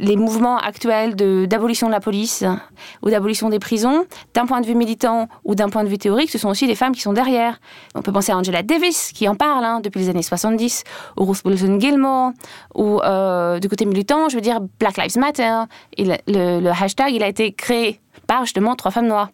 les 0.00 0.16
mouvements 0.16 0.58
actuels 0.58 1.14
d'abolition 1.46 1.86
de, 1.86 1.92
la 1.92 2.00
police 2.00 2.44
ou 3.02 3.10
d'abolition 3.10 3.48
des 3.48 3.58
prisons, 3.58 4.06
d'un 4.34 4.46
point 4.46 4.60
de 4.60 4.66
vue 4.66 4.74
militant 4.74 5.28
ou 5.44 5.54
d'un 5.54 5.68
point 5.68 5.84
de 5.84 5.88
vue 5.88 5.98
théorique, 5.98 6.30
ce 6.30 6.38
sont 6.38 6.48
aussi 6.48 6.66
des 6.66 6.74
femmes 6.74 6.94
qui 6.94 7.02
sont 7.02 7.12
derrière. 7.12 7.60
On 7.94 8.02
peut 8.02 8.12
penser 8.12 8.32
à 8.32 8.38
Angela 8.38 8.62
Davis, 8.62 9.12
qui 9.12 9.28
en 9.28 9.34
parle 9.34 9.64
hein, 9.64 9.80
depuis 9.80 10.00
les 10.00 10.08
années 10.08 10.22
70, 10.22 10.84
ou 11.18 11.24
Ruth 11.24 11.42
Wilson 11.44 11.78
Gilmore, 11.78 12.32
ou 12.74 13.00
du 13.60 13.68
côté 13.68 13.84
militant, 13.84 14.28
je 14.28 14.36
veux 14.36 14.42
dire 14.42 14.60
Black 14.78 14.96
Lives 14.96 15.18
Matter. 15.18 15.62
Et 15.96 16.04
le 16.26 16.70
hashtag, 16.70 17.12
il 17.14 17.22
a 17.22 17.28
été 17.28 17.52
créé 17.52 18.00
par 18.26 18.44
justement 18.44 18.76
trois 18.76 18.90
femmes 18.90 19.08
noires. 19.08 19.28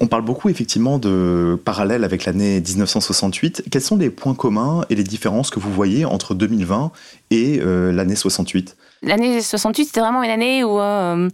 On 0.00 0.06
parle 0.06 0.22
beaucoup 0.22 0.48
effectivement 0.48 0.98
de 0.98 1.58
parallèles 1.64 2.04
avec 2.04 2.24
l'année 2.24 2.60
1968. 2.60 3.64
Quels 3.70 3.82
sont 3.82 3.96
les 3.96 4.10
points 4.10 4.34
communs 4.34 4.84
et 4.90 4.94
les 4.94 5.02
différences 5.02 5.50
que 5.50 5.58
vous 5.58 5.72
voyez 5.72 6.04
entre 6.04 6.34
2020 6.34 6.92
et 7.30 7.60
euh, 7.60 7.92
l'année 7.92 8.14
68 8.14 8.76
L'année 9.02 9.40
68, 9.40 9.86
c'était 9.86 10.00
vraiment 10.00 10.22
une 10.24 10.30
année 10.30 10.64
où 10.64 10.80
euh, 10.80 11.28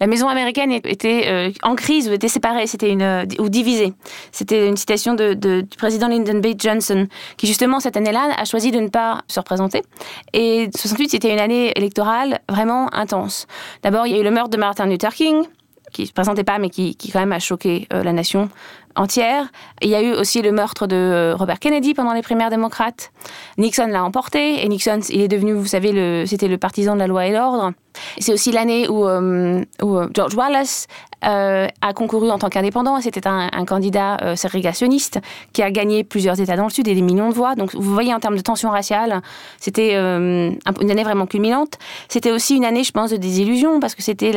la 0.00 0.06
maison 0.06 0.28
américaine 0.28 0.72
était 0.72 1.24
euh, 1.26 1.50
en 1.62 1.74
crise 1.74 2.08
ou 2.08 2.12
était 2.12 2.28
séparée, 2.28 2.66
c'était 2.66 2.90
une 2.90 3.26
ou 3.38 3.48
divisée. 3.50 3.92
C'était 4.30 4.66
une 4.66 4.76
citation 4.76 5.14
de, 5.14 5.34
du 5.34 5.76
président 5.76 6.08
Lyndon 6.08 6.38
B. 6.38 6.54
Johnson, 6.58 7.06
qui 7.36 7.46
justement 7.46 7.80
cette 7.80 7.98
année-là 7.98 8.34
a 8.36 8.44
choisi 8.44 8.70
de 8.70 8.80
ne 8.80 8.88
pas 8.88 9.22
se 9.28 9.40
représenter. 9.40 9.82
Et 10.32 10.70
68, 10.74 11.10
c'était 11.10 11.32
une 11.32 11.40
année 11.40 11.72
électorale 11.76 12.40
vraiment 12.48 12.92
intense. 12.94 13.46
D'abord, 13.82 14.06
il 14.06 14.14
y 14.14 14.16
a 14.16 14.20
eu 14.20 14.24
le 14.24 14.30
meurtre 14.30 14.50
de 14.50 14.58
Martin 14.58 14.86
Luther 14.86 15.12
King, 15.14 15.44
qui 15.92 16.06
se 16.06 16.12
présentait 16.12 16.44
pas, 16.44 16.58
mais 16.58 16.70
qui, 16.70 16.96
qui 16.96 17.10
quand 17.10 17.20
même 17.20 17.32
a 17.32 17.38
choqué 17.38 17.86
euh, 17.92 18.02
la 18.02 18.12
nation 18.12 18.48
entière. 18.96 19.48
Il 19.80 19.88
y 19.88 19.94
a 19.94 20.02
eu 20.02 20.12
aussi 20.12 20.42
le 20.42 20.52
meurtre 20.52 20.86
de 20.86 20.96
euh, 20.96 21.34
Robert 21.36 21.58
Kennedy 21.58 21.94
pendant 21.94 22.12
les 22.12 22.22
primaires 22.22 22.50
démocrates. 22.50 23.12
Nixon 23.58 23.86
l'a 23.86 24.04
emporté 24.04 24.64
et 24.64 24.68
Nixon, 24.68 25.00
il 25.10 25.20
est 25.20 25.28
devenu, 25.28 25.52
vous 25.52 25.66
savez, 25.66 26.26
c'était 26.26 26.48
le 26.48 26.58
partisan 26.58 26.94
de 26.94 27.00
la 27.00 27.06
loi 27.06 27.26
et 27.26 27.32
l'ordre. 27.32 27.72
C'est 28.18 28.32
aussi 28.32 28.52
l'année 28.52 28.88
où, 28.88 29.06
euh, 29.06 29.64
où, 29.82 29.98
George 30.14 30.34
Wallace 30.34 30.86
euh, 31.24 31.68
a 31.80 31.92
concouru 31.92 32.30
en 32.30 32.38
tant 32.38 32.48
qu'indépendant. 32.48 33.00
C'était 33.00 33.26
un, 33.26 33.64
candidat 33.64 34.16
euh, 34.22 34.36
ségrégationniste 34.36 35.20
qui 35.52 35.62
a 35.62 35.70
gagné 35.70 36.02
plusieurs 36.02 36.40
États 36.40 36.56
dans 36.56 36.64
le 36.64 36.70
Sud 36.70 36.88
et 36.88 36.94
des 36.94 37.02
millions 37.02 37.28
de 37.28 37.34
voix. 37.34 37.54
Donc 37.54 37.74
vous 37.74 37.94
voyez 37.94 38.12
en 38.12 38.20
termes 38.20 38.36
de 38.36 38.42
tension 38.42 38.70
raciale, 38.70 39.22
c'était 39.58 39.94
une 39.94 40.58
année 40.66 41.04
vraiment 41.04 41.26
culminante. 41.26 41.78
C'était 42.08 42.32
aussi 42.32 42.56
une 42.56 42.64
année, 42.64 42.84
je 42.84 42.92
pense, 42.92 43.10
de 43.10 43.16
désillusion 43.16 43.80
parce 43.80 43.94
que 43.94 44.02
c'était 44.02 44.32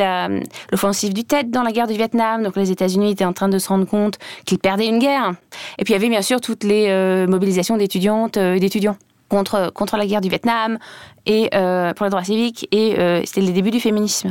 l'offensive 0.70 1.12
du 1.12 1.24
TED 1.24 1.50
dans 1.50 1.62
la 1.62 1.72
guerre 1.72 1.86
du 1.86 1.94
Vietnam. 1.94 2.42
Donc 2.42 2.56
les 2.56 2.70
États-Unis 2.70 3.12
étaient 3.12 3.24
en 3.24 3.32
train 3.32 3.48
de 3.48 3.58
se 3.58 3.68
rendre 3.68 3.86
compte 3.86 4.18
qu'ils 4.46 4.58
perdaient 4.58 4.86
une 4.86 4.98
guerre. 4.98 5.32
Et 5.78 5.84
puis 5.84 5.92
il 5.92 5.96
y 5.96 5.98
avait 5.98 6.08
bien 6.08 6.22
sûr 6.22 6.40
toutes 6.40 6.64
les 6.64 7.26
mobilisations 7.26 7.76
d'étudiantes 7.76 8.36
et 8.36 8.58
d'étudiants 8.60 8.96
contre, 9.28 9.70
contre 9.72 9.96
la 9.96 10.06
guerre 10.06 10.20
du 10.20 10.28
Vietnam 10.28 10.78
et 11.26 11.50
euh, 11.54 11.92
pour 11.94 12.04
les 12.04 12.10
droits 12.10 12.24
civiques, 12.24 12.68
et 12.72 12.98
euh, 12.98 13.22
c'était 13.24 13.40
les 13.40 13.52
débuts 13.52 13.70
du 13.70 13.80
féminisme. 13.80 14.30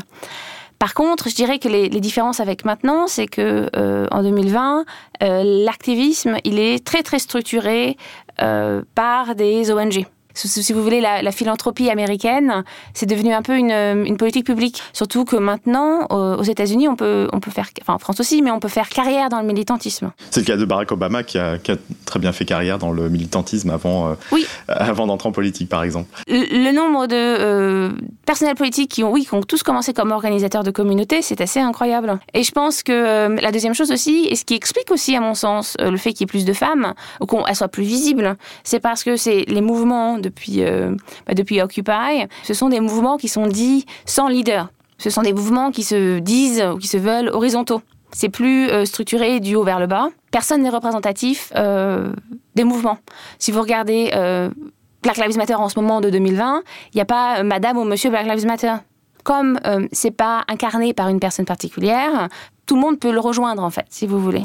Par 0.79 0.93
contre, 0.93 1.29
je 1.29 1.35
dirais 1.35 1.57
que 1.57 1.69
les, 1.69 1.89
différences 1.89 2.41
avec 2.41 2.65
maintenant, 2.65 3.07
c'est 3.07 3.27
que 3.27 3.69
euh, 3.75 4.07
en 4.11 4.23
2020, 4.23 4.85
l'activisme, 5.21 6.37
il 6.43 6.59
est 6.59 6.85
très 6.85 7.01
très 7.01 7.19
structuré 7.19 7.97
par 8.37 9.35
des 9.35 9.71
ONG 9.71 10.05
Si 10.35 10.73
vous 10.73 10.83
voulez, 10.83 11.01
la, 11.01 11.31
philanthropie 11.31 11.89
américaine, 11.89 12.63
c'est 12.93 13.05
devenu 13.05 13.33
un 13.33 13.41
peu 13.41 13.57
une, 13.57 13.71
une, 13.71 14.17
politique 14.17 14.45
publique. 14.45 14.81
Surtout 14.93 15.25
que 15.25 15.35
maintenant, 15.35 16.05
aux 16.09 16.43
États-Unis, 16.43 16.87
on 16.87 16.95
peut, 16.95 17.27
on 17.33 17.39
peut 17.39 17.51
faire, 17.51 17.69
enfin 17.81 17.93
en 17.93 17.99
France 17.99 18.19
aussi, 18.19 18.41
mais 18.41 18.51
on 18.51 18.59
peut 18.59 18.67
faire 18.67 18.89
carrière 18.89 19.29
dans 19.29 19.39
le 19.39 19.47
militantisme. 19.47 20.11
C'est 20.31 20.41
le 20.41 20.45
cas 20.45 20.57
de 20.57 20.65
Barack 20.65 20.91
Obama 20.91 21.23
qui 21.23 21.37
a, 21.37 21.57
qui 21.57 21.71
a, 21.71 21.77
très 22.05 22.19
bien 22.19 22.31
fait 22.31 22.45
carrière 22.45 22.77
dans 22.77 22.91
le 22.91 23.09
militantisme 23.09 23.69
avant, 23.69 24.09
euh, 24.09 24.13
oui. 24.31 24.45
avant 24.67 25.07
d'entrer 25.07 25.29
en 25.29 25.31
politique, 25.31 25.69
par 25.69 25.83
exemple. 25.83 26.09
Le, 26.27 26.71
nombre 26.71 27.07
de 27.07 27.15
euh, 27.15 27.91
personnels 28.25 28.55
politiques 28.55 28.91
qui 28.91 29.03
ont, 29.03 29.11
oui, 29.11 29.25
qui 29.25 29.33
ont 29.33 29.41
tous 29.41 29.63
commencé 29.63 29.93
comme 29.93 30.11
organisateurs 30.11 30.63
de 30.63 30.71
communautés, 30.71 31.21
c'est 31.21 31.41
assez 31.41 31.59
incroyable. 31.59 32.19
Et 32.33 32.43
je 32.43 32.51
pense 32.51 32.83
que 32.83 32.91
euh, 32.91 33.35
la 33.41 33.51
deuxième 33.51 33.73
chose 33.73 33.91
aussi, 33.91 34.27
et 34.29 34.35
ce 34.35 34.45
qui 34.45 34.55
explique 34.55 34.91
aussi, 34.91 35.15
à 35.15 35.21
mon 35.21 35.33
sens, 35.33 35.75
le 35.79 35.97
fait 35.97 36.11
qu'il 36.11 36.21
y 36.21 36.23
ait 36.23 36.27
plus 36.27 36.45
de 36.45 36.53
femmes, 36.53 36.93
ou 37.21 37.25
qu'elles 37.25 37.55
soient 37.55 37.67
plus 37.67 37.83
visibles, 37.83 38.35
c'est 38.63 38.79
parce 38.79 39.03
que 39.03 39.15
c'est 39.15 39.45
les 39.47 39.61
mouvements 39.61 40.17
depuis, 40.25 40.63
bah, 40.63 41.33
depuis 41.33 41.61
Occupy, 41.61 42.27
ce 42.43 42.53
sont 42.53 42.69
des 42.69 42.79
mouvements 42.79 43.17
qui 43.17 43.27
sont 43.27 43.47
dits 43.47 43.85
sans 44.05 44.27
leader. 44.27 44.69
Ce 44.97 45.09
sont 45.09 45.21
des 45.21 45.33
mouvements 45.33 45.71
qui 45.71 45.83
se 45.83 46.19
disent 46.19 46.63
ou 46.73 46.77
qui 46.77 46.87
se 46.87 46.97
veulent 46.97 47.29
horizontaux. 47.29 47.81
C'est 48.11 48.29
plus 48.29 48.69
euh, 48.69 48.85
structuré 48.85 49.41
du 49.41 49.55
haut 49.55 49.63
vers 49.63 49.79
le 49.79 49.87
bas. 49.87 50.07
Personne 50.31 50.61
n'est 50.61 50.69
représentatif 50.69 51.51
euh, 51.55 52.13
des 52.55 52.63
mouvements. 52.63 52.97
Si 53.39 53.51
vous 53.51 53.59
regardez 53.59 54.11
euh, 54.15 54.49
Black 55.03 55.17
Lives 55.17 55.37
Matter 55.37 55.55
en 55.55 55.67
ce 55.67 55.77
moment 55.77 55.99
de 55.99 56.09
2020, 56.09 56.63
il 56.93 56.97
n'y 56.97 57.01
a 57.01 57.05
pas 57.05 57.43
Madame 57.43 57.77
ou 57.77 57.83
Monsieur 57.83 58.09
Black 58.09 58.25
Lives 58.25 58.45
Matter. 58.45 58.73
Comme 59.25 59.59
c'est 59.91 60.11
pas 60.11 60.43
incarné 60.47 60.93
par 60.93 61.09
une 61.09 61.19
personne 61.19 61.45
particulière, 61.45 62.29
tout 62.67 62.75
le 62.75 62.81
monde 62.81 62.99
peut 62.99 63.11
le 63.11 63.19
rejoindre 63.19 63.63
en 63.63 63.71
fait, 63.71 63.87
si 63.89 64.05
vous 64.05 64.19
voulez. 64.19 64.43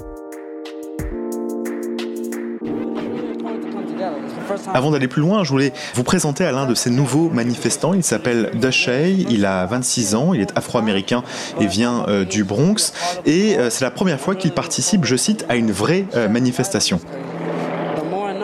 Avant 4.73 4.91
d'aller 4.91 5.09
plus 5.09 5.23
loin, 5.23 5.45
je 5.45 5.51
voulais 5.51 5.73
vous 5.95 6.03
présenter 6.03 6.45
à 6.45 6.53
l'un 6.53 6.67
de 6.67 6.75
ces 6.75 6.91
nouveaux 6.91 7.29
manifestants. 7.31 7.95
Il 7.95 8.03
s'appelle 8.03 8.51
Dashay, 8.55 9.27
il 9.29 9.45
a 9.45 9.67
26 9.67 10.15
ans, 10.15 10.35
il 10.35 10.41
est 10.41 10.57
afro-américain 10.57 11.23
et 11.61 11.67
vient 11.67 12.05
euh, 12.09 12.25
du 12.25 12.45
Bronx. 12.45 12.93
Et 13.27 13.57
euh, 13.57 13.71
c'est 13.71 13.85
la 13.85 13.91
première 13.91 14.21
fois 14.21 14.35
qu'il 14.35 14.53
participe, 14.53 15.05
je 15.05 15.17
cite, 15.17 15.45
à 15.49 15.57
une 15.57 15.73
vraie 15.73 16.07
euh, 16.15 16.29
manifestation. 16.29 17.01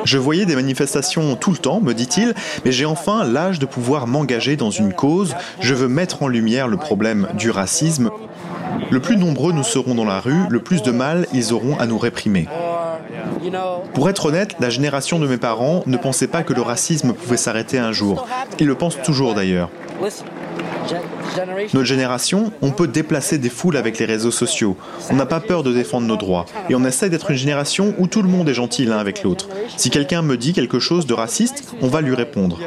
Je 0.05 0.19
voyais 0.19 0.47
des 0.47 0.55
manifestations 0.55 1.35
tout 1.35 1.51
le 1.51 1.57
temps, 1.57 1.81
me 1.81 1.93
dit-il, 1.93 2.33
mais 2.65 2.71
j'ai 2.71 2.87
enfin 2.87 3.25
l'âge 3.25 3.59
de 3.59 3.67
pouvoir 3.67 4.07
m'engager 4.07 4.55
dans 4.55 4.71
une 4.71 4.93
cause. 4.93 5.35
Je 5.59 5.75
veux 5.75 5.89
mettre 5.89 6.23
en 6.23 6.29
lumière 6.29 6.69
le 6.69 6.77
problème 6.77 7.27
du 7.35 7.51
racisme. 7.51 8.11
Le 8.91 9.01
plus 9.01 9.17
nombreux 9.17 9.53
nous 9.53 9.65
serons 9.65 9.97
dans 9.97 10.05
la 10.05 10.21
rue, 10.21 10.47
le 10.49 10.61
plus 10.61 10.83
de 10.83 10.93
mal 10.93 11.27
ils 11.33 11.53
auront 11.53 11.77
à 11.79 11.87
nous 11.87 11.99
réprimer. 11.99 12.47
Pour 13.95 14.09
être 14.09 14.27
honnête, 14.27 14.57
la 14.61 14.71
génération 14.71 15.19
de 15.19 15.27
mes 15.27 15.37
parents 15.37 15.83
ne 15.87 15.97
pensait 15.97 16.27
pas 16.27 16.43
que 16.43 16.53
le 16.53 16.63
racisme 16.63 17.13
pouvait 17.13 17.37
s'arrêter 17.37 17.79
un 17.79 17.93
jour. 17.93 18.27
Ils 18.59 18.67
le 18.67 18.75
pensent 18.75 19.01
toujours 19.03 19.35
d'ailleurs. 19.35 19.71
Notre 21.75 21.85
génération, 21.85 22.53
on 22.63 22.71
peut 22.71 22.87
déplacer 22.87 23.39
des 23.39 23.49
foules 23.49 23.77
avec 23.77 23.99
les 23.99 24.05
réseaux 24.05 24.31
sociaux. 24.31 24.77
On 25.11 25.15
n'a 25.15 25.27
pas 25.27 25.41
peur 25.41 25.63
de 25.63 25.73
défendre 25.73 26.07
nos 26.07 26.17
droits. 26.17 26.47
Et 26.71 26.75
on 26.75 26.85
essaie 26.85 27.11
d'être 27.11 27.31
une 27.31 27.37
génération 27.37 27.95
où 27.99 28.07
tout 28.07 28.23
le 28.23 28.29
monde 28.29 28.49
est 28.49 28.55
gentil 28.55 28.85
l'un 28.85 28.99
avec 28.99 29.23
l'autre. 29.23 29.49
Si 29.77 29.91
quelqu'un 29.91 30.23
me 30.23 30.37
dit 30.37 30.53
quelque 30.53 30.79
chose 30.79 31.07
de 31.07 31.15
raciste, 31.15 31.75
on 31.83 31.89
va 31.89 32.01
lui 32.01 32.15
répondre. 32.15 32.59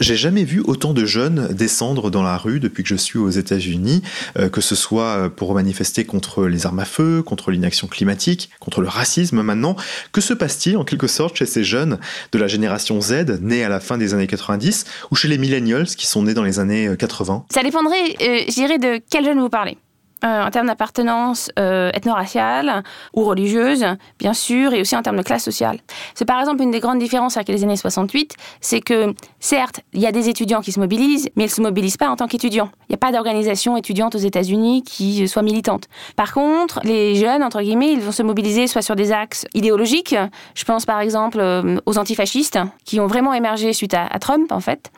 J'ai 0.00 0.16
jamais 0.16 0.44
vu 0.44 0.62
autant 0.64 0.94
de 0.94 1.04
jeunes 1.04 1.48
descendre 1.52 2.10
dans 2.10 2.22
la 2.22 2.38
rue 2.38 2.58
depuis 2.58 2.82
que 2.82 2.88
je 2.88 2.94
suis 2.94 3.18
aux 3.18 3.28
États-Unis, 3.28 4.02
euh, 4.38 4.48
que 4.48 4.62
ce 4.62 4.74
soit 4.74 5.30
pour 5.36 5.52
manifester 5.52 6.06
contre 6.06 6.46
les 6.46 6.64
armes 6.64 6.78
à 6.78 6.86
feu, 6.86 7.22
contre 7.22 7.50
l'inaction 7.50 7.86
climatique, 7.86 8.48
contre 8.60 8.80
le 8.80 8.88
racisme 8.88 9.42
maintenant. 9.42 9.76
Que 10.12 10.22
se 10.22 10.32
passe-t-il 10.32 10.78
en 10.78 10.84
quelque 10.84 11.06
sorte 11.06 11.36
chez 11.36 11.44
ces 11.44 11.64
jeunes 11.64 11.98
de 12.32 12.38
la 12.38 12.46
génération 12.46 12.98
Z, 13.02 13.40
nés 13.42 13.62
à 13.62 13.68
la 13.68 13.78
fin 13.78 13.98
des 13.98 14.14
années 14.14 14.26
90, 14.26 14.86
ou 15.10 15.16
chez 15.16 15.28
les 15.28 15.36
millennials 15.36 15.86
qui 15.86 16.06
sont 16.06 16.22
nés 16.22 16.32
dans 16.32 16.44
les 16.44 16.58
années 16.58 16.88
80 16.98 17.44
Ça 17.50 17.62
dépendrait, 17.62 18.16
euh, 18.22 18.44
je 18.48 18.54
dirais, 18.54 18.78
de 18.78 19.02
quel 19.10 19.26
jeune 19.26 19.38
vous 19.38 19.50
parlez. 19.50 19.76
Euh, 20.22 20.44
en 20.44 20.50
termes 20.50 20.66
d'appartenance 20.66 21.50
euh, 21.58 21.90
ethno-raciale 21.94 22.82
ou 23.14 23.24
religieuse, 23.24 23.86
bien 24.18 24.34
sûr, 24.34 24.74
et 24.74 24.82
aussi 24.82 24.94
en 24.94 25.00
termes 25.00 25.16
de 25.16 25.22
classe 25.22 25.44
sociale. 25.44 25.78
C'est 26.14 26.26
par 26.26 26.38
exemple 26.40 26.62
une 26.62 26.70
des 26.70 26.80
grandes 26.80 26.98
différences 26.98 27.38
avec 27.38 27.48
les 27.48 27.64
années 27.64 27.76
68, 27.76 28.34
c'est 28.60 28.82
que 28.82 29.14
certes, 29.38 29.80
il 29.94 30.00
y 30.00 30.06
a 30.06 30.12
des 30.12 30.28
étudiants 30.28 30.60
qui 30.60 30.72
se 30.72 30.80
mobilisent, 30.80 31.30
mais 31.36 31.44
ils 31.44 31.46
ne 31.46 31.52
se 31.52 31.62
mobilisent 31.62 31.96
pas 31.96 32.10
en 32.10 32.16
tant 32.16 32.26
qu'étudiants. 32.26 32.68
Il 32.82 32.92
n'y 32.92 32.96
a 32.96 32.98
pas 32.98 33.12
d'organisation 33.12 33.78
étudiante 33.78 34.14
aux 34.14 34.18
États-Unis 34.18 34.82
qui 34.82 35.26
soit 35.26 35.40
militante. 35.40 35.84
Par 36.16 36.34
contre, 36.34 36.80
les 36.84 37.14
jeunes, 37.14 37.42
entre 37.42 37.62
guillemets, 37.62 37.92
ils 37.92 38.00
vont 38.00 38.12
se 38.12 38.22
mobiliser 38.22 38.66
soit 38.66 38.82
sur 38.82 38.96
des 38.96 39.12
axes 39.12 39.46
idéologiques, 39.54 40.14
je 40.54 40.64
pense 40.64 40.84
par 40.84 41.00
exemple 41.00 41.38
euh, 41.40 41.78
aux 41.86 41.96
antifascistes, 41.96 42.58
qui 42.84 43.00
ont 43.00 43.06
vraiment 43.06 43.32
émergé 43.32 43.72
suite 43.72 43.94
à, 43.94 44.18
Trump, 44.18 44.52
en 44.52 44.60
fait, 44.60 44.90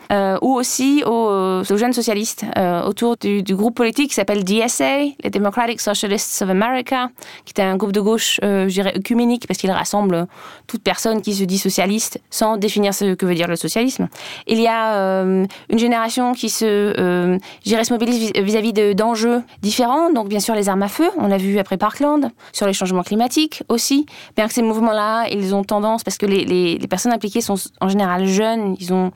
ou 0.42 0.54
aussi 0.54 1.04
aux, 1.06 1.62
jeunes 1.62 1.92
socialistes, 1.92 2.44
autour 2.84 3.16
du 3.16 3.54
groupe 3.54 3.76
politique 3.76 4.08
qui 4.08 4.14
s'appelle 4.14 4.42
DSA, 4.42 5.11
les 5.22 5.30
Democratic 5.30 5.80
Socialists 5.80 6.42
of 6.42 6.50
America, 6.50 7.08
qui 7.44 7.52
était 7.52 7.62
un 7.62 7.76
groupe 7.76 7.92
de 7.92 8.00
gauche, 8.00 8.40
euh, 8.42 8.68
je 8.68 8.74
dirais, 8.74 8.92
œcuménique, 8.96 9.46
parce 9.46 9.58
qu'il 9.58 9.70
rassemble 9.70 10.26
toute 10.66 10.82
personne 10.82 11.22
qui 11.22 11.34
se 11.34 11.44
dit 11.44 11.58
socialiste, 11.58 12.20
sans 12.30 12.56
définir 12.56 12.94
ce 12.94 13.14
que 13.14 13.26
veut 13.26 13.34
dire 13.34 13.48
le 13.48 13.56
socialisme. 13.56 14.08
Il 14.46 14.60
y 14.60 14.66
a 14.66 14.94
euh, 14.96 15.44
une 15.70 15.78
génération 15.78 16.32
qui 16.32 16.48
se, 16.48 16.64
euh, 16.64 17.38
se 17.64 17.92
mobilise 17.92 18.32
vis-à-vis 18.34 18.72
d'enjeux 18.94 19.42
différents, 19.60 20.12
donc 20.12 20.28
bien 20.28 20.40
sûr 20.40 20.54
les 20.54 20.68
armes 20.68 20.82
à 20.82 20.88
feu, 20.88 21.10
on 21.18 21.26
l'a 21.26 21.38
vu 21.38 21.58
après 21.58 21.76
Parkland, 21.76 22.30
sur 22.52 22.66
les 22.66 22.72
changements 22.72 23.02
climatiques 23.02 23.62
aussi, 23.68 24.06
bien 24.36 24.48
que 24.48 24.54
ces 24.54 24.62
mouvements-là, 24.62 25.28
ils 25.30 25.54
ont 25.54 25.64
tendance, 25.64 26.02
parce 26.04 26.18
que 26.18 26.26
les, 26.26 26.44
les 26.44 26.88
personnes 26.88 27.12
impliquées 27.12 27.40
sont 27.40 27.56
en 27.80 27.88
général 27.88 28.26
jeunes, 28.26 28.76
ils 28.80 28.92
ont 28.92 29.12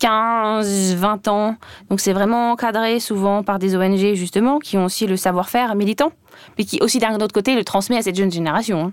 15, 0.00 0.96
20 0.96 1.28
ans. 1.28 1.56
Donc 1.88 2.00
c'est 2.00 2.12
vraiment 2.12 2.50
encadré 2.52 2.98
souvent 2.98 3.42
par 3.42 3.58
des 3.58 3.76
ONG 3.76 4.14
justement 4.14 4.58
qui 4.58 4.76
ont 4.76 4.86
aussi 4.86 5.06
le 5.06 5.16
savoir-faire 5.16 5.74
militant, 5.76 6.12
mais 6.58 6.64
qui 6.64 6.80
aussi 6.80 6.98
d'un 6.98 7.14
autre 7.16 7.32
côté 7.32 7.54
le 7.54 7.64
transmet 7.64 7.96
à 7.96 8.02
cette 8.02 8.16
jeune 8.16 8.32
génération. 8.32 8.86
Hein. 8.86 8.92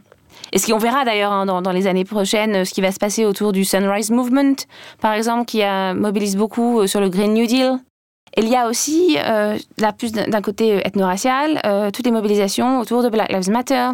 Et 0.52 0.60
ce 0.60 0.72
qu'on 0.72 0.78
verra 0.78 1.04
d'ailleurs 1.04 1.32
hein, 1.32 1.46
dans, 1.46 1.72
les 1.72 1.88
années 1.88 2.06
prochaines, 2.06 2.66
ce 2.66 2.74
qui 2.74 2.82
va 2.82 2.92
se 2.92 3.00
passer 3.00 3.26
autour 3.26 3.52
du 3.52 3.66
Sunrise 3.66 4.12
Movement, 4.12 4.56
par 5.02 5.14
exemple, 5.14 5.46
qui 5.46 5.62
a, 5.64 5.94
mobilise 5.94 6.38
beaucoup 6.38 6.80
euh, 6.80 6.88
sur 6.88 7.02
le 7.02 7.10
Green 7.10 7.34
New 7.34 7.48
Deal. 7.48 7.80
il 8.38 8.48
y 8.48 8.56
a 8.56 8.68
aussi, 8.68 9.18
euh, 9.20 9.58
là 9.78 9.94
plus 9.94 10.12
d'un 10.12 10.42
côté 10.42 10.82
ethno-racial, 10.86 11.60
euh, 11.66 11.92
toutes 11.92 12.06
les 12.06 12.12
mobilisations 12.12 12.80
autour 12.80 13.04
de 13.04 13.10
Black 13.10 13.32
Lives 13.32 13.50
Matter, 13.50 13.90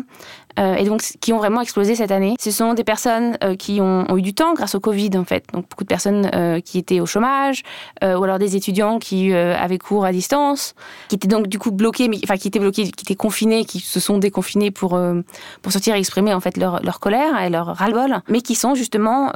euh, 0.59 0.75
et 0.75 0.85
donc 0.85 1.01
qui 1.19 1.33
ont 1.33 1.37
vraiment 1.37 1.61
explosé 1.61 1.95
cette 1.95 2.11
année. 2.11 2.35
Ce 2.39 2.51
sont 2.51 2.73
des 2.73 2.83
personnes 2.83 3.37
euh, 3.43 3.55
qui 3.55 3.81
ont, 3.81 4.05
eu 4.15 4.21
du 4.21 4.33
temps 4.33 4.53
grâce 4.53 4.75
au 4.75 4.79
Covid 4.79 5.11
en 5.15 5.23
fait. 5.23 5.45
Donc 5.53 5.67
beaucoup 5.69 5.83
de 5.83 5.89
personnes 5.89 6.29
euh, 6.33 6.59
qui 6.59 6.77
étaient 6.77 6.99
au 6.99 7.05
chômage 7.05 7.63
ou 8.01 8.23
alors 8.23 8.37
des 8.37 8.55
étudiants 8.55 8.99
qui 8.99 9.33
avaient 9.33 9.77
cours 9.77 10.05
à 10.05 10.11
distance, 10.11 10.75
qui 11.07 11.15
étaient 11.15 11.27
donc 11.27 11.47
du 11.47 11.57
coup 11.57 11.71
bloqués, 11.71 12.07
mais, 12.07 12.19
enfin 12.23 12.35
qui 12.35 12.47
étaient 12.47 12.59
bloqués, 12.59 12.83
qui 12.83 13.03
étaient 13.03 13.15
confinés, 13.15 13.65
qui 13.65 13.79
se 13.79 13.99
sont 13.99 14.17
déconfinés 14.17 14.71
pour 14.71 14.99
pour 15.61 15.71
sortir 15.71 15.95
et 15.95 15.99
exprimer 15.99 16.33
en 16.33 16.39
fait 16.39 16.57
leur, 16.57 16.83
leur 16.83 16.99
colère 16.99 17.41
et 17.41 17.49
leur 17.49 17.67
ras-le-bol, 17.67 18.21
mais 18.27 18.41
qui 18.41 18.55
sont 18.55 18.75
justement 18.75 19.31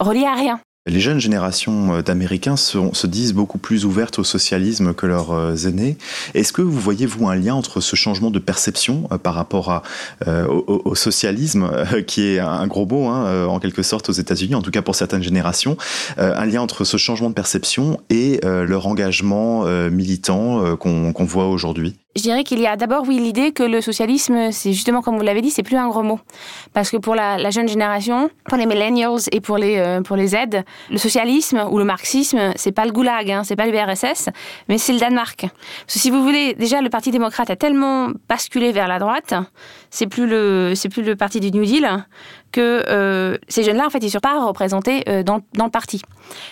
reliés 0.00 0.26
à 0.26 0.34
rien. 0.34 0.60
Les 0.86 1.00
jeunes 1.00 1.18
générations 1.18 1.94
euh, 1.94 2.02
d'Américains 2.02 2.56
se, 2.58 3.06
disent 3.06 3.32
beaucoup 3.32 3.56
plus 3.56 3.86
ouvertes 3.86 4.18
au 4.18 4.24
socialisme 4.24 4.92
que 4.92 5.06
leurs 5.06 5.30
euh, 5.32 5.56
aînés. 5.56 5.96
Est-ce 6.34 6.52
que 6.52 6.60
vous 6.60 6.78
voyez, 6.78 7.06
vous, 7.06 7.26
un 7.26 7.36
lien 7.36 7.54
entre 7.54 7.80
ce 7.80 7.96
changement 7.96 8.30
de 8.30 8.38
perception 8.38 9.08
euh, 9.10 9.16
par 9.16 9.32
rapport 9.34 9.82
au, 10.26 10.94
socialisme, 10.94 11.70
qui 12.06 12.22
est 12.22 12.38
un 12.38 12.66
gros 12.66 12.86
mot, 12.86 13.06
hein, 13.08 13.46
en 13.46 13.58
quelque 13.60 13.82
sorte, 13.82 14.08
aux 14.08 14.12
États-Unis, 14.12 14.54
en 14.54 14.62
tout 14.62 14.70
cas 14.70 14.82
pour 14.82 14.94
certaines 14.94 15.22
générations, 15.22 15.76
un 16.18 16.44
lien 16.44 16.60
entre 16.60 16.84
ce 16.84 16.96
changement 16.96 17.30
de 17.30 17.34
perception 17.34 18.00
et 18.10 18.40
leur 18.42 18.86
engagement 18.86 19.64
militant 19.90 20.76
qu'on 20.76 21.24
voit 21.24 21.46
aujourd'hui? 21.46 21.96
Je 22.16 22.22
dirais 22.22 22.44
qu'il 22.44 22.60
y 22.60 22.66
a 22.66 22.76
d'abord, 22.76 23.04
oui, 23.06 23.18
l'idée 23.18 23.52
que 23.52 23.62
le 23.62 23.80
socialisme, 23.80 24.52
c'est 24.52 24.72
justement, 24.72 25.02
comme 25.02 25.16
vous 25.16 25.22
l'avez 25.22 25.42
dit, 25.42 25.50
c'est 25.50 25.62
plus 25.62 25.76
un 25.76 25.88
gros 25.88 26.02
mot. 26.02 26.20
Parce 26.72 26.90
que 26.90 26.96
pour 26.96 27.14
la, 27.14 27.50
jeune 27.50 27.68
génération, 27.68 28.30
pour 28.48 28.56
les 28.56 28.66
millennials 28.66 29.20
et 29.32 29.40
pour 29.40 29.58
les, 29.58 29.78
euh, 29.78 30.00
pour 30.00 30.16
les 30.16 30.28
Z, 30.28 30.36
le 30.90 30.98
socialisme 30.98 31.64
ou 31.70 31.78
le 31.78 31.84
marxisme, 31.84 32.52
c'est 32.56 32.72
pas 32.72 32.84
le 32.84 32.92
goulag, 32.92 33.30
hein, 33.30 33.42
c'est 33.44 33.56
pas 33.56 33.66
l'URSS, 33.66 34.28
mais 34.68 34.78
c'est 34.78 34.92
le 34.92 35.00
Danemark. 35.00 35.40
Parce 35.40 35.94
que 35.94 35.98
si 35.98 36.10
vous 36.10 36.22
voulez, 36.22 36.54
déjà, 36.54 36.80
le 36.80 36.90
Parti 36.90 37.10
démocrate 37.10 37.50
a 37.50 37.56
tellement 37.56 38.08
basculé 38.28 38.72
vers 38.72 38.86
la 38.86 38.98
droite, 38.98 39.34
c'est 39.90 40.06
plus 40.06 40.26
le, 40.26 40.72
c'est 40.74 40.88
plus 40.88 41.02
le 41.02 41.16
parti 41.16 41.40
du 41.40 41.50
New 41.50 41.64
Deal, 41.64 41.88
que 42.54 42.84
euh, 42.88 43.36
ces 43.48 43.64
jeunes-là, 43.64 43.84
en 43.86 43.90
fait, 43.90 43.98
ils 43.98 44.06
ne 44.06 44.10
sont 44.10 44.20
pas 44.20 44.40
représentés 44.40 45.02
euh, 45.08 45.24
dans, 45.24 45.40
dans, 45.54 45.64
le 45.64 45.70
parti. 45.72 46.00